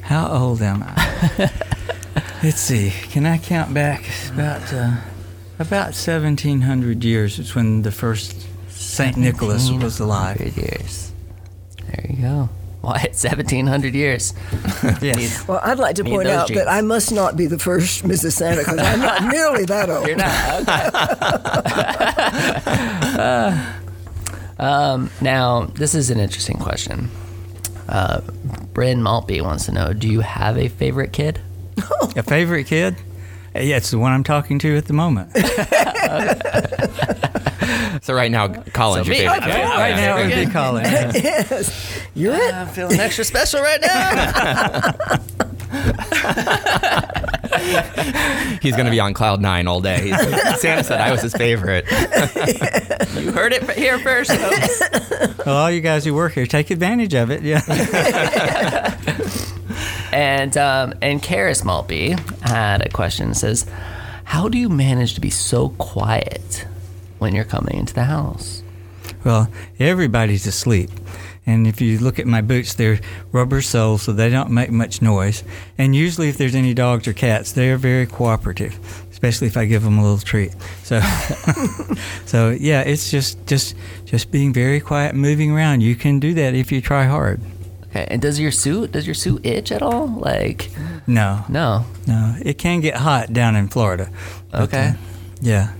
[0.03, 1.51] How old am I?
[2.43, 2.93] Let's see.
[3.11, 4.05] Can I count back?
[4.33, 4.97] About uh,
[5.59, 10.41] about 1700 years is when the first Saint Nicholas was alive.
[10.41, 11.13] years.
[11.87, 12.49] There you go.
[12.83, 14.35] Wyatt, 1700 years.
[15.01, 15.47] Yes.
[15.49, 16.59] Well, I'd like to Need point out genes.
[16.61, 18.33] that I must not be the first Mrs.
[18.33, 20.07] Santa because I'm not nearly that old.
[20.09, 20.63] You're not.
[23.17, 23.73] Okay.
[24.59, 27.11] um, now, this is an interesting question.
[27.89, 28.21] Uh,
[28.75, 31.41] Bryn Maltby wants to know Do you have a favorite kid?
[32.17, 32.97] A favorite kid?
[33.55, 35.31] Uh, Yeah, it's the one I'm talking to at the moment.
[38.03, 39.43] So right now, Colin's So your me, favorite.
[39.49, 39.53] okay.
[39.53, 39.65] kid.
[39.69, 40.53] right now it would be good.
[40.53, 40.85] Colin.
[41.15, 42.55] yes, you're it.
[42.55, 44.93] I'm feeling extra special right now.
[48.61, 50.05] He's gonna be on cloud nine all day.
[50.07, 51.85] He's- Santa said I was his favorite.
[51.91, 54.83] you heard it here first, folks.
[55.47, 57.43] Well, all you guys who work here, take advantage of it.
[57.43, 57.61] Yeah.
[60.13, 63.31] And um, and Karis Maltby had a question.
[63.31, 63.65] It says,
[64.25, 66.67] "How do you manage to be so quiet
[67.23, 68.63] when you're coming into the house?"
[69.25, 70.91] Well, everybody's asleep.
[71.45, 73.01] And if you look at my boots, they're
[73.33, 75.43] rubber soles, so they don't make much noise.
[75.77, 78.79] And usually, if there's any dogs or cats, they are very cooperative,
[79.11, 80.55] especially if I give them a little treat.
[80.85, 81.01] So,
[82.27, 85.81] so yeah, it's just just just being very quiet, moving around.
[85.83, 87.41] You can do that if you try hard.
[87.91, 88.07] Okay.
[88.09, 90.07] And does your suit does your suit itch at all?
[90.09, 90.71] Like,
[91.07, 91.85] No, no.
[92.07, 94.09] no, it can get hot down in Florida.
[94.51, 94.89] but, Okay.
[94.91, 94.93] uh,
[95.41, 95.73] yeah.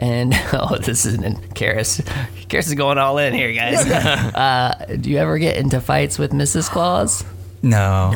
[0.00, 2.00] And oh, this is an Karis.
[2.48, 3.78] Karis is going all in here, guys.
[3.86, 6.68] uh, do you ever get into fights with Mrs.
[6.70, 7.22] Claus?
[7.62, 8.12] No.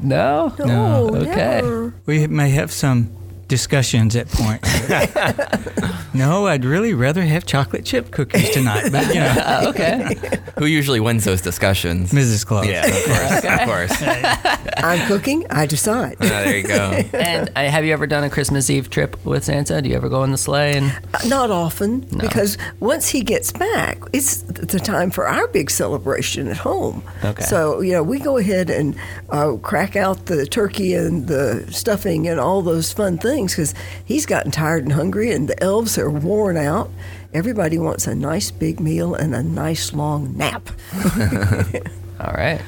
[0.00, 0.54] No.
[0.60, 1.26] No, Okay.
[1.60, 1.92] never.
[2.06, 3.10] We may have some
[3.48, 4.68] discussions at points.
[6.14, 10.16] no, I'd really rather have chocolate chip cookies tonight, but you know, Uh, okay.
[10.58, 12.12] Who usually wins those discussions?
[12.12, 12.44] Mrs.
[12.46, 12.66] Claus.
[12.66, 14.64] Yeah, of course, of course.
[14.78, 15.46] I'm cooking.
[15.50, 16.16] I decide.
[16.20, 16.90] Ah, there you go.
[17.14, 19.80] and uh, have you ever done a Christmas Eve trip with Santa?
[19.82, 20.76] Do you ever go in the sleigh?
[20.76, 20.92] And
[21.26, 26.58] Not often, because once he gets back, it's the time for our big celebration at
[26.58, 27.02] home.
[27.24, 27.44] Okay.
[27.44, 28.94] So, you know, we go ahead and
[29.30, 33.74] uh, crack out the turkey and the stuffing and all those fun things because
[34.04, 36.90] he's gotten tired and hungry, and the elves are worn out.
[37.32, 40.68] Everybody wants a nice big meal and a nice long nap.
[42.20, 42.60] all right.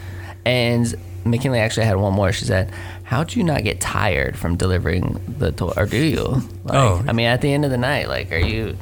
[0.44, 2.32] And McKinley actually had one more.
[2.32, 2.70] She said,
[3.04, 6.18] "How do you not get tired from delivering the toy, or do you?
[6.26, 6.42] Oh.
[6.64, 7.04] Like, Oh.
[7.06, 8.76] I mean, at the end of the night, like, are you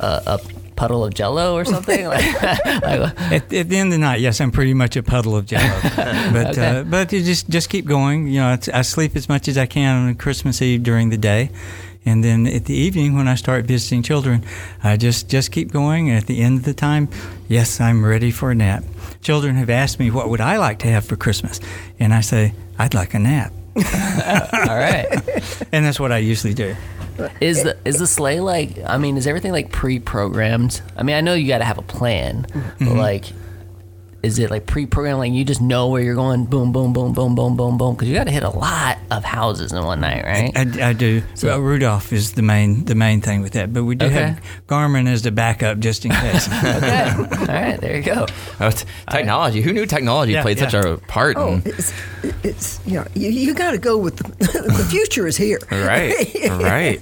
[0.00, 0.40] uh, a, a
[0.80, 2.06] puddle of Jello or something?
[2.06, 5.44] like, At, at the end of the night, yes, I'm pretty much a puddle of
[5.44, 5.78] jello.
[6.32, 6.66] but Okay.
[6.78, 8.26] uh, but you just just keep going.
[8.26, 11.18] You know, it's, I sleep as much as I can on Christmas Eve during the
[11.18, 11.50] day,
[12.06, 14.42] and then at the evening when I start visiting children,
[14.82, 16.08] I just just keep going.
[16.08, 17.08] And at the end of the time,
[17.48, 18.82] yes, I'm ready for a nap.
[19.22, 21.60] Children have asked me what would I like to have for Christmas,
[21.98, 23.82] and I say I'd like a nap, all
[24.76, 25.06] right.
[25.72, 26.74] and that's what I usually do.
[27.40, 28.78] Is the is the sleigh like?
[28.86, 30.80] I mean, is everything like pre-programmed?
[30.96, 32.86] I mean, I know you got to have a plan, Mm-hmm.
[32.86, 33.24] but like,
[34.22, 35.18] is it like pre-programmed?
[35.18, 36.44] Like you just know where you're going?
[36.44, 37.94] Boom, boom, boom, boom, boom, boom, boom.
[37.94, 40.52] Because you got to hit a lot of houses in one night, right?
[40.56, 41.22] I, I do.
[41.42, 44.14] well, Rudolph is the main the main thing with that, but we do Okay.
[44.14, 46.48] have Garmin as the backup just in case.
[46.64, 47.10] okay.
[47.16, 47.80] All right.
[47.80, 48.26] There you go.
[48.60, 49.62] Oh, t- technology.
[49.62, 51.36] Who knew technology Yeah, played such a part?
[51.38, 51.92] Oh, in, it's,
[52.42, 54.24] it's you know, you, you got to go with the,
[54.76, 55.58] the future is here.
[55.70, 56.14] right,
[56.50, 57.00] right.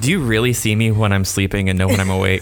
[0.00, 2.40] Do you really see me when I'm sleeping and know when I'm awake?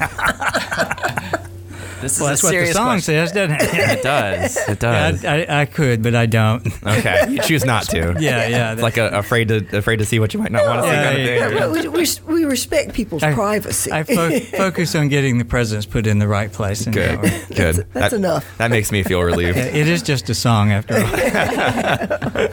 [2.00, 3.00] This is well, a that's what the song question.
[3.02, 3.62] says, doesn't it?
[3.98, 4.56] It does.
[4.56, 4.74] It Yeah,
[5.10, 5.24] does.
[5.24, 6.66] I, I, I could, but I don't.
[6.86, 8.14] Okay, you choose not to.
[8.20, 8.72] Yeah, yeah.
[8.74, 10.92] It's like a, afraid to afraid to see what you might not want to see
[10.94, 11.58] Yeah, kind of yeah, thing.
[11.58, 13.90] No, we, we, we respect people's I- privacy.
[13.92, 16.84] I fo- focus on getting the presents put in the right place.
[16.86, 17.20] And Good,
[17.54, 17.76] good.
[17.92, 18.58] that's that, enough.
[18.58, 19.56] That makes me feel relieved.
[19.56, 22.46] Yeah, it is just a song after all.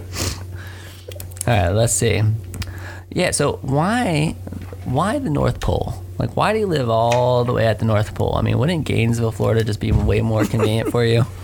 [1.45, 1.69] All right.
[1.69, 2.21] Let's see.
[3.09, 3.31] Yeah.
[3.31, 4.35] So why
[4.85, 6.02] why the North Pole?
[6.17, 8.35] Like, why do you live all the way at the North Pole?
[8.35, 11.25] I mean, wouldn't Gainesville, Florida, just be way more convenient for you?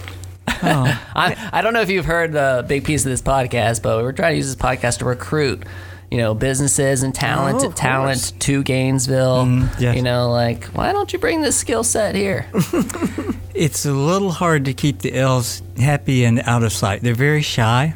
[0.61, 4.01] Oh, I, I don't know if you've heard the big piece of this podcast, but
[4.03, 5.63] we're trying to use this podcast to recruit,
[6.11, 9.45] you know, businesses and talent, Oh, talent to Gainesville.
[9.45, 9.95] Mm, yes.
[9.95, 12.47] You know, like why don't you bring this skill set here?
[13.53, 17.01] it's a little hard to keep the elves happy and out of sight.
[17.03, 17.93] They're very shy.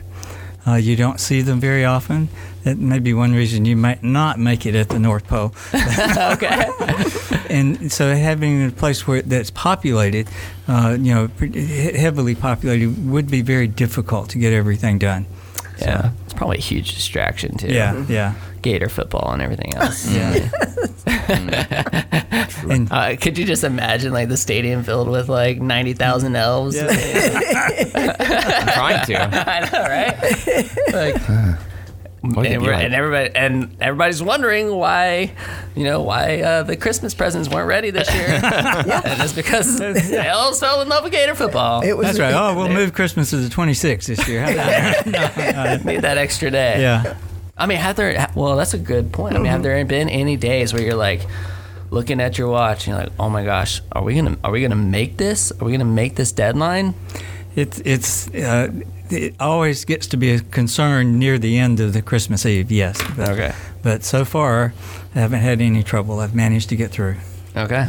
[0.66, 2.30] Uh, you don't see them very often.
[2.64, 5.53] That may be one reason you might not make it at the North Pole.
[5.74, 6.66] okay.
[7.49, 10.30] and so having a place where that's populated,
[10.68, 11.66] uh, you know, pretty
[11.97, 15.26] heavily populated, would be very difficult to get everything done.
[15.80, 17.68] Yeah, it's probably a huge distraction too.
[17.68, 20.09] Yeah, yeah, Gator football and everything else.
[20.09, 20.49] yeah.
[22.70, 26.76] and Uh, could you just imagine like the stadium filled with like ninety thousand elves?
[26.76, 26.88] Yeah.
[27.95, 29.49] I'm trying to.
[29.49, 30.16] I know, right?
[30.93, 31.59] like,
[32.24, 35.34] What and, we're- and everybody and everybody's wondering why,
[35.76, 38.40] you know, why uh, the Christmas presents weren't ready this year.
[38.44, 41.82] And it's because the elves fell in love with Gator football.
[41.84, 42.34] It was that's right.
[42.34, 44.42] Oh, we'll move Christmas to the 26th this year.
[44.42, 45.86] How about that?
[45.86, 46.82] Need that extra day.
[46.82, 47.18] yeah.
[47.58, 48.30] I mean, have there?
[48.36, 49.36] Well, that's a good point.
[49.36, 51.28] I mean, have there been any days where you're like
[51.92, 54.62] looking at your watch and you're like, oh my gosh, are we gonna are we
[54.62, 55.52] gonna make this?
[55.52, 56.96] Are we gonna make this deadline?
[57.56, 58.70] It's it's uh,
[59.14, 62.72] it always gets to be a concern near the end of the Christmas Eve.
[62.72, 63.01] Yes.
[63.16, 63.53] But, Okay.
[63.82, 64.74] But so far,
[65.16, 66.20] I haven't had any trouble.
[66.20, 67.16] I've managed to get through.
[67.55, 67.88] Okay.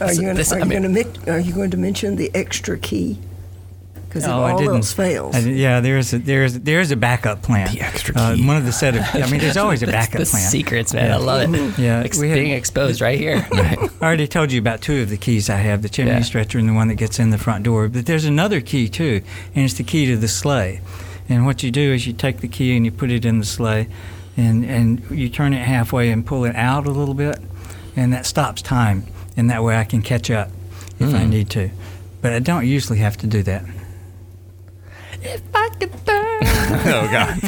[0.00, 0.84] Are you going This- to I mean-
[1.28, 3.18] are you going to mention the extra key?
[4.12, 4.74] Because if No, I all didn't.
[4.76, 7.72] else fails, I yeah, there's a, there's there's a backup plan.
[7.72, 8.46] The extra Uh, key.
[8.46, 9.02] one of the set of.
[9.14, 10.50] I mean, there's always a backup the plan.
[10.50, 11.10] secrets, man.
[11.12, 11.78] I love it.
[11.78, 13.46] Yeah, Ex- had- being exposed right here.
[13.52, 16.20] I already told you about two of the keys I have: the chimney Yeah.
[16.20, 17.88] stretcher and the one that gets in the front door.
[17.88, 19.22] But there's another key too,
[19.54, 20.82] and it's the key to the sleigh.
[21.30, 23.46] And what you do is you take the key and you put it in the
[23.46, 23.88] sleigh,
[24.36, 27.38] and and you turn it halfway and pull it out a little bit,
[27.96, 29.06] and that stops time.
[29.38, 30.50] And that way I can catch up
[31.00, 31.70] if I need to.
[32.20, 33.64] But I don't usually have to do that.
[35.22, 36.38] If I could turn.
[36.94, 37.40] oh god.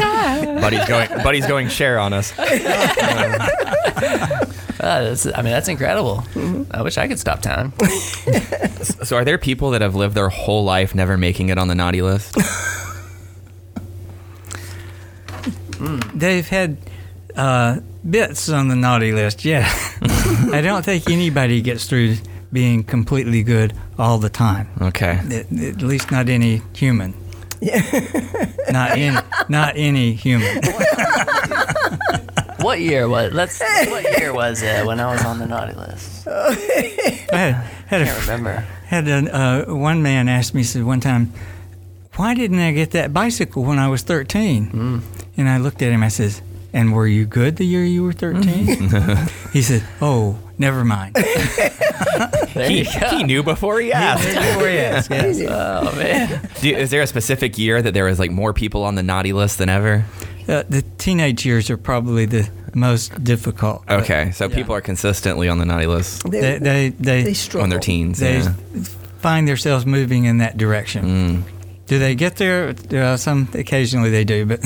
[0.60, 1.08] Buddy's going.
[1.22, 2.32] Buddy's going share on us.
[4.80, 6.22] Uh, that's, I mean, that's incredible.
[6.70, 7.72] I wish I could stop time.
[9.02, 11.74] So, are there people that have lived their whole life never making it on the
[11.74, 12.36] naughty list?
[16.14, 16.76] They've had
[17.34, 19.66] uh, bits on the naughty list, yeah.
[20.52, 22.16] I don't think anybody gets through
[22.52, 24.68] being completely good all the time.
[24.80, 25.18] Okay.
[25.24, 27.14] At, at least not any human.
[28.70, 29.16] not any,
[29.48, 30.60] not any human.
[32.64, 33.34] What year was?
[33.34, 33.60] Let's.
[33.60, 36.26] What year was it when I was on the naughty list?
[36.26, 36.54] I
[37.30, 37.54] had,
[37.86, 38.64] had I can't a, remember.
[38.86, 41.30] had a, uh, one man asked me said one time,
[42.16, 45.02] "Why didn't I get that bicycle when I was 13?"
[45.36, 46.02] And I looked at him.
[46.02, 46.40] I says,
[46.74, 48.76] "And were you good the year you were 13?"
[49.54, 51.16] he said, "Oh, never mind."
[52.54, 54.24] He, he knew before he asked.
[54.28, 55.40] Before he asked, yes.
[55.50, 56.48] Oh man.
[56.60, 59.02] Do you- is there a specific year that there was like more people on the
[59.02, 60.04] naughty list than ever?
[60.48, 63.82] Uh, the teenage years are probably the most difficult.
[63.86, 64.54] but Okay, so Yeah.
[64.54, 67.64] people are consistently on the naughty list They they, they they, they struggle.
[67.64, 68.20] on their teens.
[68.20, 68.52] they yeah.
[69.18, 71.04] find themselves moving in that direction.
[71.04, 71.42] Mm.
[71.88, 72.74] Do they get there?
[72.92, 74.60] Uh, some occasionally they do, but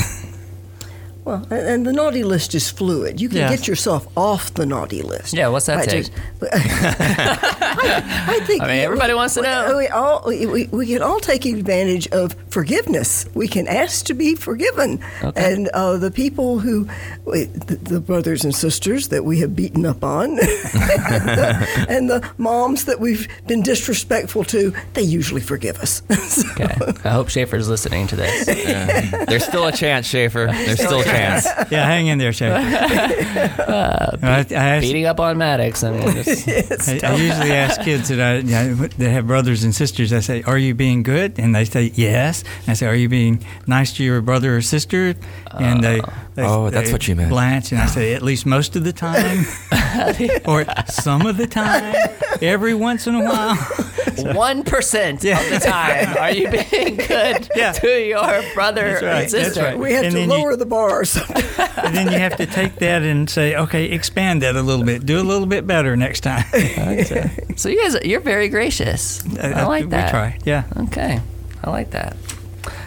[1.29, 3.21] Well, and, and the naughty list is fluid.
[3.21, 3.51] You can Yeah.
[3.51, 5.35] get yourself off the naughty list.
[5.35, 6.07] Yeah, what's that take?
[6.07, 6.13] just-
[6.53, 8.63] I, I think.
[8.63, 9.77] I mean, everybody wants to know.
[9.77, 13.27] We, all we, we, we can all take advantage of forgiveness.
[13.35, 15.53] We can ask to be forgiven, Okay.
[15.53, 16.89] and uh, the people who,
[17.27, 22.09] we- the, the brothers and sisters that we have beaten up on, and, the, and
[22.11, 26.01] the moms that we've been disrespectful to, they usually forgive us.
[26.29, 26.93] So- Okay.
[27.05, 28.49] I hope Schaefer's listening to this.
[28.49, 29.25] Yeah.
[29.27, 30.47] There's still a chance, Schaefer.
[30.51, 31.18] There's still a chance.
[31.71, 32.49] yeah, hang in there, Shay.
[33.69, 35.85] Uh, I, I, ask, Beating up on Maddox.
[35.85, 36.49] I mean, just,
[37.05, 40.13] I, I usually ask kids that I you know, that have brothers and sisters.
[40.13, 43.09] I say, "Are you being good?" And they say, "Yes." And I say, "Are you
[43.09, 45.15] being nice to your brother or sister?"
[45.53, 46.13] And they, oh.
[46.39, 47.29] They Oh, that's they what you meant.
[47.31, 49.45] Blanche, and I say, "At least most of the time,
[50.47, 51.95] or some of the time,
[52.41, 53.57] every once in a while."
[54.35, 57.71] one percent of the time, are you being good Yeah.
[57.73, 59.63] to your brother That's right, and sister?
[59.63, 59.79] right.
[59.79, 61.45] we have And to then you- lower the bar or something.
[61.77, 65.07] and then you have to take that and say, "Okay, expand that a little bit.
[65.07, 66.45] Do a little bit better next time."
[67.57, 69.25] So you guys, you're very gracious.
[69.39, 70.07] I like that.
[70.07, 70.39] we try.
[70.45, 70.65] Yeah.
[70.85, 71.21] Okay,
[71.65, 72.17] I like that.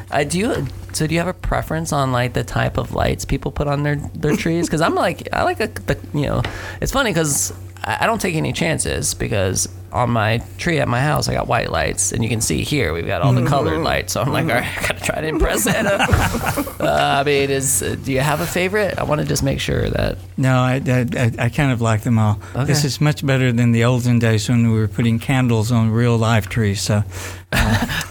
[0.10, 0.68] Uh, do you?
[0.94, 3.84] So do you have a preference on like the type of lights people put on
[3.84, 4.68] their their trees?
[4.68, 6.42] Because I'm like, I like a, the you know,
[6.82, 7.54] it's funny because
[7.84, 11.48] I I don't take any chances because on my tree at my house I got
[11.48, 14.14] white lights, and you can see here we've got all the colored lights.
[14.14, 15.98] So I'm like, all right, I gotta try to impress Santa.
[16.80, 18.98] uh, I mean, is uh, do you have a favorite?
[18.98, 22.04] I want to just make sure that No, I, I, I, I kind of like
[22.04, 22.40] them all.
[22.66, 26.18] This is much better than the olden days when we were putting candles on real
[26.18, 26.82] live trees.
[26.82, 27.04] So,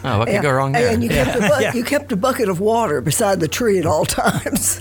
[0.03, 0.93] Oh, what could go wrong there?
[0.93, 1.73] And you kept, a bu- Yeah.
[1.75, 4.81] you kept a bucket of water beside the tree at all times.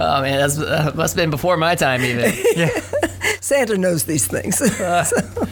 [0.00, 2.32] Oh man, that's uh, must have been before my time even.
[3.40, 4.60] Santa knows these things.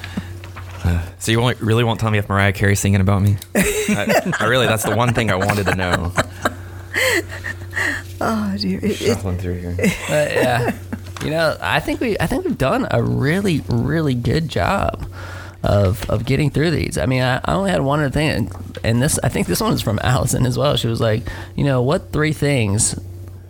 [1.18, 3.36] So you won't, really won't tell me if Mariah Carey's singing about me?
[3.56, 6.12] I, I really, that's the one thing I wanted to know.
[8.20, 8.78] oh, dear.
[8.78, 9.74] It- it- Shuffling through here.
[10.08, 10.78] But yeah,
[11.24, 15.10] you know, I think we I think we've done a really really good job
[15.64, 16.96] of of getting through these.
[16.98, 19.60] I mean, I, I only had one other thing, and, and this I think this
[19.60, 20.76] one is from Allison as well.
[20.76, 21.22] She was like,
[21.56, 22.98] you know, what three things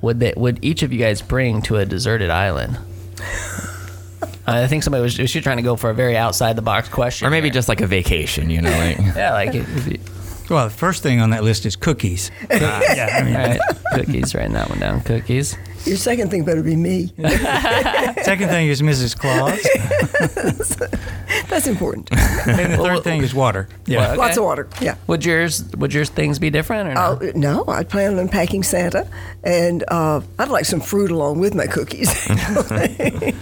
[0.06, 2.78] would they would each of you guys bring to a deserted island?
[4.48, 6.88] I think somebody was, she was trying to go for a very outside the box
[6.88, 7.54] question, Or maybe here.
[7.54, 8.70] just like a vacation, you know?
[8.70, 9.98] Like, yeah, like if you-
[10.48, 12.30] well, the first thing on that list is cookies.
[12.48, 12.54] Uh,
[12.94, 13.60] yeah, I mean, all right,
[13.94, 14.32] cookies.
[14.32, 15.00] Writing that one down.
[15.00, 15.56] Cookies.
[15.86, 17.06] Your second thing better be me.
[18.22, 19.16] second thing is Mrs.
[19.16, 19.60] Claus.
[21.48, 22.10] That's important.
[22.12, 23.68] and the third thing is water.
[23.86, 23.98] Yeah.
[23.98, 24.68] Well, Lots of water.
[24.80, 24.96] Yeah.
[25.06, 27.18] Would yours would yours things be different or no?
[27.20, 29.08] Oh, no, I plan on packing Santa,
[29.44, 32.10] and uh, I'd like some fruit along with my cookies.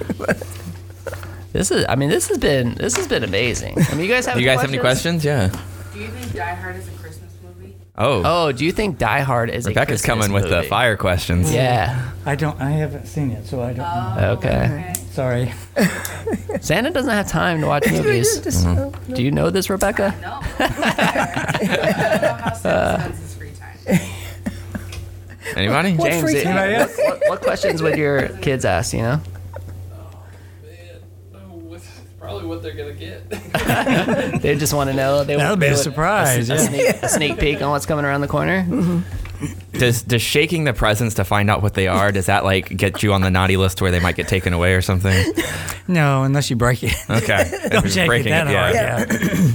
[1.52, 1.86] This is.
[1.88, 2.74] I mean, this has been.
[2.74, 3.76] This has been amazing.
[3.78, 4.34] I mean, you guys have.
[4.34, 5.24] do you any guys have any questions?
[5.24, 5.50] Yeah.
[5.92, 6.93] Do you think Die Hard is a Christmas movie?
[7.96, 10.96] Oh, Oh, do you think Die Hard is Rebecca's a Christmas coming with the fire
[10.96, 11.52] questions.
[11.52, 12.10] Yeah.
[12.26, 12.60] I don't.
[12.60, 13.78] I haven't seen it, so I don't.
[13.78, 14.32] know.
[14.38, 14.94] Okay.
[15.12, 15.52] Sorry.
[16.60, 18.40] Santa doesn't have time to watch movies.
[18.40, 20.12] Just, uh, Do you know this, Rebecca?
[20.20, 20.40] No.
[20.58, 24.00] I don't know how Santa spends his free time.
[25.56, 25.92] Anybody?
[25.94, 26.72] What James, free it- time?
[26.80, 28.92] what, what, what questions would your kids ask?
[28.92, 29.20] You know.
[30.64, 31.00] Man,
[31.32, 31.86] no, what's
[32.18, 34.40] probably what they're gonna get.
[34.42, 35.22] They just want to know.
[35.24, 36.60] They That'll be they a surprise, A, yeah.
[36.66, 38.66] sneak, a sneak peek on what's coming around the corner.
[39.72, 43.02] Does does shaking the presents to find out what they are does that like get
[43.02, 45.32] you on the naughty list where they might get taken away or something?
[45.88, 46.94] No, unless you break it.
[47.10, 48.74] Okay, Don't If shake it breaking that hard.
[48.74, 49.06] yeah.
[49.08, 49.50] Yeah.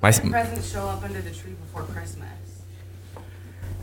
[0.00, 2.28] My, s- Presents show up under the tree before Christmas.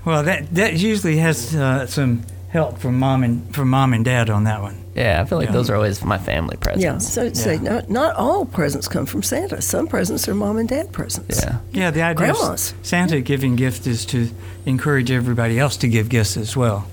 [0.05, 4.29] Well, that that usually has uh, some help from mom and from mom and dad
[4.29, 4.83] on that one.
[4.99, 5.53] Yeah, I feel like Yeah.
[5.53, 6.83] those are always my family presents.
[6.83, 6.97] yeah.
[6.97, 9.61] So say not not all presents come from Santa.
[9.61, 11.41] Some presents are mom and dad presents.
[11.41, 11.55] Yeah.
[11.71, 12.71] Yeah, the idea Grandmas.
[12.71, 14.29] of Santa giving gifts is to
[14.65, 16.85] encourage everybody else to give gifts as well.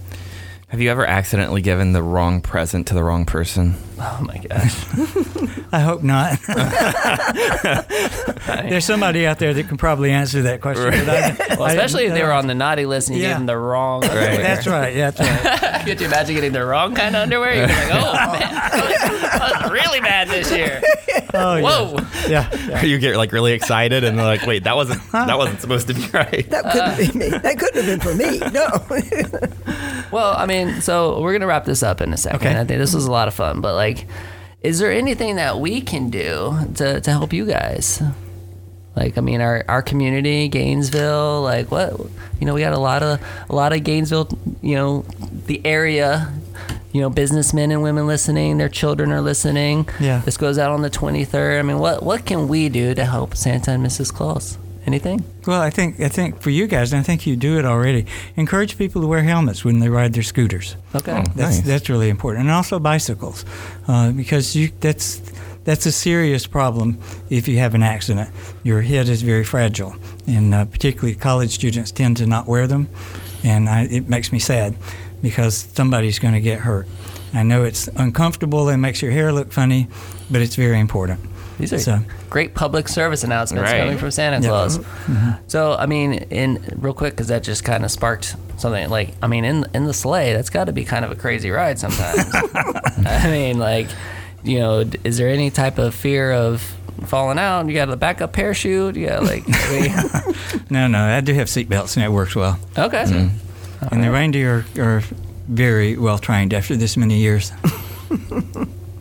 [0.69, 3.75] Have you ever accidentally given the wrong present to the wrong person?
[3.99, 4.85] Oh my gosh.
[5.73, 6.39] I hope not.
[8.69, 10.91] There's somebody out there that can probably answer that question.
[11.07, 13.31] but I- Well, I- especially if they were on the naughty list and you Yeah.
[13.31, 14.37] gave them the wrong underwear.
[14.39, 14.95] That's right.
[14.95, 15.85] Yeah, that's right.
[15.87, 17.55] Could you imagine getting the wrong kind of underwear?
[17.55, 20.83] You'd be like, oh man, I was really bad this year.
[21.33, 21.97] Oh, Whoa.
[22.29, 22.51] Yeah.
[22.69, 22.83] yeah.
[22.83, 25.95] you get like really excited and they're like, wait, that wasn't that wasn't supposed to
[25.95, 26.49] be right.
[26.51, 27.29] That couldn't be me.
[27.31, 28.39] That couldn't have been for me.
[28.53, 28.69] No.
[30.13, 32.47] Well, I mean, so we're gonna wrap this up in a second.
[32.47, 32.61] Okay.
[32.61, 34.07] I think this was a lot of fun, but like,
[34.63, 38.03] is there anything that we can do to to help you guys?
[38.97, 42.01] Like, I mean, our, our community, Gainesville, like what,
[42.41, 44.31] you know, we got a lot of a lot of Gainesville,
[44.63, 45.05] you know,
[45.47, 46.33] the area,
[46.93, 48.57] you know, businessmen and women listening.
[48.57, 49.87] Their children are listening.
[50.01, 50.23] Yeah.
[50.25, 51.59] This goes out on the twenty third.
[51.59, 54.13] I mean, what what can we do to help Santa and Mrs.
[54.13, 54.57] Claus?
[54.87, 55.25] Anything?
[55.47, 58.07] Well, I think I think for you guys, and I think you do it already.
[58.37, 60.77] Encourage people to wear helmets when they ride their scooters.
[60.95, 61.13] Okay.
[61.13, 61.23] Oh.
[61.35, 61.61] That's Nice.
[61.63, 63.45] that's really important, and also bicycles,
[63.89, 65.21] uh, because you that's
[65.65, 66.99] that's a serious problem
[67.31, 68.31] if you have an accident.
[68.63, 69.97] Your head is very fragile,
[70.29, 72.87] and uh, particularly college students tend to not wear them,
[73.43, 74.77] and I, it makes me sad
[75.21, 76.87] because somebody's going to get hurt.
[77.35, 79.89] I know it's uncomfortable and makes your hair look funny,
[80.31, 81.19] but it's very important.
[81.59, 82.01] These are So-
[82.31, 83.81] great public service announcements Right.
[83.81, 84.49] coming from Santa Yeah.
[84.49, 84.79] Claus.
[84.79, 85.31] Mm-hmm.
[85.47, 88.89] So, I mean, in real quick, because that just kind of sparked something.
[88.91, 91.51] Like, I mean, in in the sleigh, that's got to be kind of a crazy
[91.51, 92.25] ride sometimes.
[93.07, 93.89] I mean, like,
[94.45, 96.63] you know, is there any type of fear of
[97.07, 97.67] falling out?
[97.69, 98.97] You got a backup parachute?
[98.97, 100.35] You got like, I mean-
[100.71, 102.59] No, no, I do have seatbelts, and it works well.
[102.77, 103.95] okay, mm-hmm.
[103.95, 105.03] And the reindeer are, are
[105.49, 107.53] very well trained after this many years.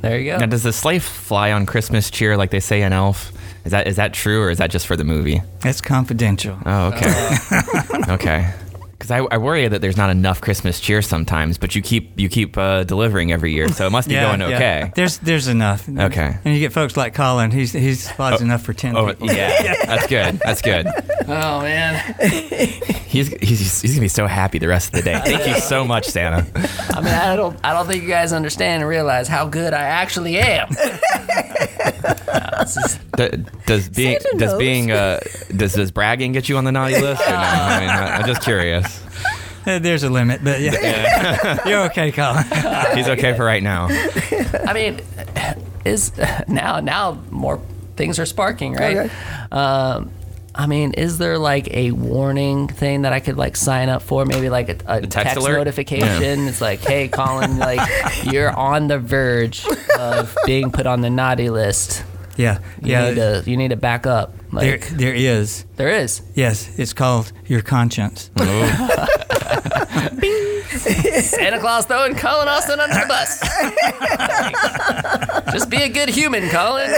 [0.10, 0.38] there you go.
[0.38, 3.32] Now, does the sleigh fly on Christmas cheer like they say in Elf?
[3.66, 5.41] Is that is that true or is that just for the movie?
[5.62, 6.58] That's confidential.
[6.66, 8.06] Oh, okay, oh.
[8.10, 8.53] okay.
[9.06, 12.28] Because I, I worry that there's not enough Christmas cheer sometimes, but you keep you
[12.28, 14.91] keep uh, delivering every year, so it must be going okay.
[14.95, 15.88] There's there's enough.
[15.88, 16.38] Okay.
[16.43, 17.51] And you get folks like Colin.
[17.51, 19.28] He's he's supplies enough for ten Oh people.
[19.32, 20.39] yeah, that's good.
[20.39, 20.88] That's good.
[21.28, 22.16] Oh man.
[23.06, 25.22] He's, he's he's gonna be so happy the rest of the day.
[25.24, 26.45] Thank you so much, Santa.
[26.89, 29.84] I mean, I don't, I don't think you guys understand and realize how good I
[29.84, 30.68] actually am.
[30.72, 33.30] No, this is- D-
[33.66, 34.60] does being Santa does knows.
[34.60, 35.20] being uh
[35.56, 37.38] does does bragging get you on the naughty list or no?
[37.38, 38.94] I mean, I'm just curious.
[39.80, 42.43] There's a limit, but yeah, you're okay, Colin.
[42.95, 43.88] He's okay for right now.
[44.66, 45.01] I mean,
[45.84, 46.11] is
[46.47, 47.59] now now more
[47.95, 48.97] things are sparking, right?
[48.97, 49.13] Okay.
[49.51, 50.11] Um,
[50.53, 54.24] I mean, is there like a warning thing that I could like sign up for?
[54.26, 55.57] Maybe like a, a text text, alert?
[55.57, 56.47] notification.
[56.47, 57.82] It's like, hey, Colin, like
[58.24, 59.66] you're on the verge
[59.99, 62.03] of being put on the naughty list.
[62.38, 63.09] Yeah, You yeah.
[63.09, 64.33] need to you need to back up.
[64.51, 65.65] there, there is.
[65.75, 66.21] there is.
[66.33, 68.29] Yes, it's called your conscience.
[70.75, 73.39] Santa Claus throwing Colin Austin under the bus.
[75.53, 76.89] Just be a good human, Colin.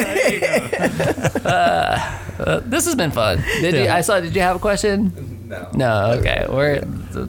[1.45, 3.43] Uh, uh, this has been fun.
[3.61, 3.87] Did you?
[3.89, 4.19] I saw.
[4.19, 5.36] Did you have a question?
[5.47, 5.69] No.
[5.73, 6.05] No.
[6.19, 6.45] Okay.
[6.49, 6.81] We're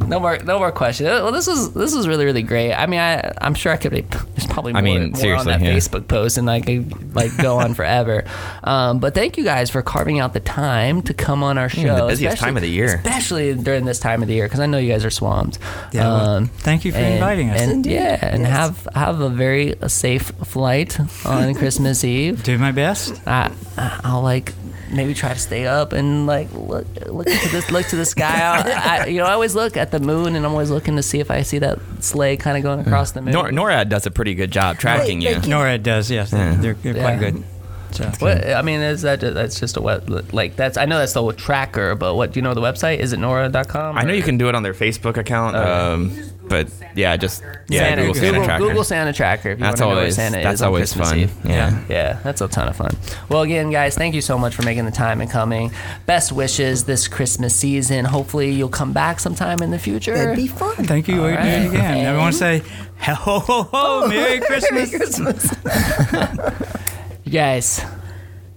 [0.06, 0.38] no more.
[0.38, 1.08] No more questions.
[1.08, 2.72] Well, this was this was really really great.
[2.74, 3.92] I mean, I I'm sure I could.
[3.92, 5.74] Be, there's probably more, I mean, more seriously, on that yeah.
[5.76, 8.24] Facebook post, and I could like go on forever.
[8.64, 11.82] Um, but thank you guys for carving out the time to come on our show.
[11.96, 12.94] the busiest especially- time of the year.
[12.96, 15.58] especially during this time of the year, because I know you guys are swamped.
[15.92, 17.60] Yeah, well, Um, thank you for and- inviting us.
[17.60, 18.50] And Indeed, yeah, and yes.
[18.50, 22.42] have have a very safe flight on Christmas Eve.
[22.42, 23.14] Do my best.
[23.26, 24.52] I I'll like
[24.90, 28.24] maybe try to stay up and like look look to this look to the sky.
[28.64, 31.02] I, I, you know, I always look at the moon and I'm always looking to
[31.02, 33.32] see if I see that sleigh kind of going across the moon.
[33.32, 35.34] Nor- NORAD does a pretty good job tracking you.
[35.34, 36.10] they NORAD does.
[36.10, 36.60] Yes, they're, Yeah.
[36.60, 37.02] they're, they're Yeah.
[37.02, 37.44] quite good.
[37.90, 38.04] So.
[38.18, 41.32] What I mean is that that's just a web like that's I know that's the
[41.32, 42.98] tracker, but what do you know the website?
[42.98, 43.96] Is it Nora.com?
[43.96, 46.12] I know you can do it on their Facebook account, um,
[46.48, 48.64] but yeah, just yeah, Santa, Google Santa Google, Tracker.
[48.64, 49.50] Google Santa Tracker.
[49.50, 51.18] If you that's want to know where always Santa that's is on always Christmas fun.
[51.18, 51.32] Eve.
[51.44, 51.84] Yeah.
[51.88, 52.96] Yeah, that's a ton of fun.
[53.28, 55.72] Well, again, guys, thank you so much for making the time and coming.
[56.06, 58.04] Best wishes this Christmas season.
[58.04, 60.14] Hopefully, you'll come back sometime in the future.
[60.14, 60.84] That'd be fun.
[60.84, 61.20] Thank you.
[61.22, 61.46] We'll right.
[61.46, 62.14] it again.
[62.14, 62.62] I want say,
[63.00, 64.92] ho ho ho, oh, ho Merry Christmas.
[64.92, 66.74] Merry Christmas.
[67.28, 67.84] You guys,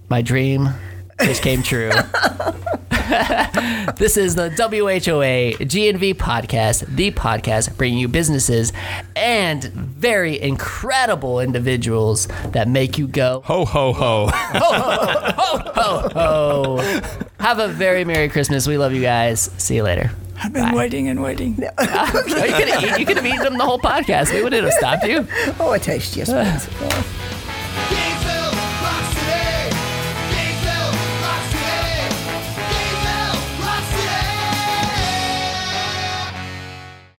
[0.08, 0.70] my dream
[1.20, 1.90] just came true.
[3.96, 8.72] this is the WHOA GNV podcast, the podcast bringing you businesses
[9.16, 14.30] and very incredible individuals that make you go, Ho ho ho!
[16.14, 16.78] oh,
[17.40, 18.66] have a very Merry Christmas.
[18.66, 19.50] We love you guys.
[19.58, 20.10] See you later.
[20.42, 21.56] I've been waiting and waiting.
[21.78, 22.24] Oh,
[22.98, 24.32] you could have eaten them the whole podcast.
[24.32, 25.26] We wouldn't have stopped you.
[25.60, 27.28] Oh, a taste, yes, please.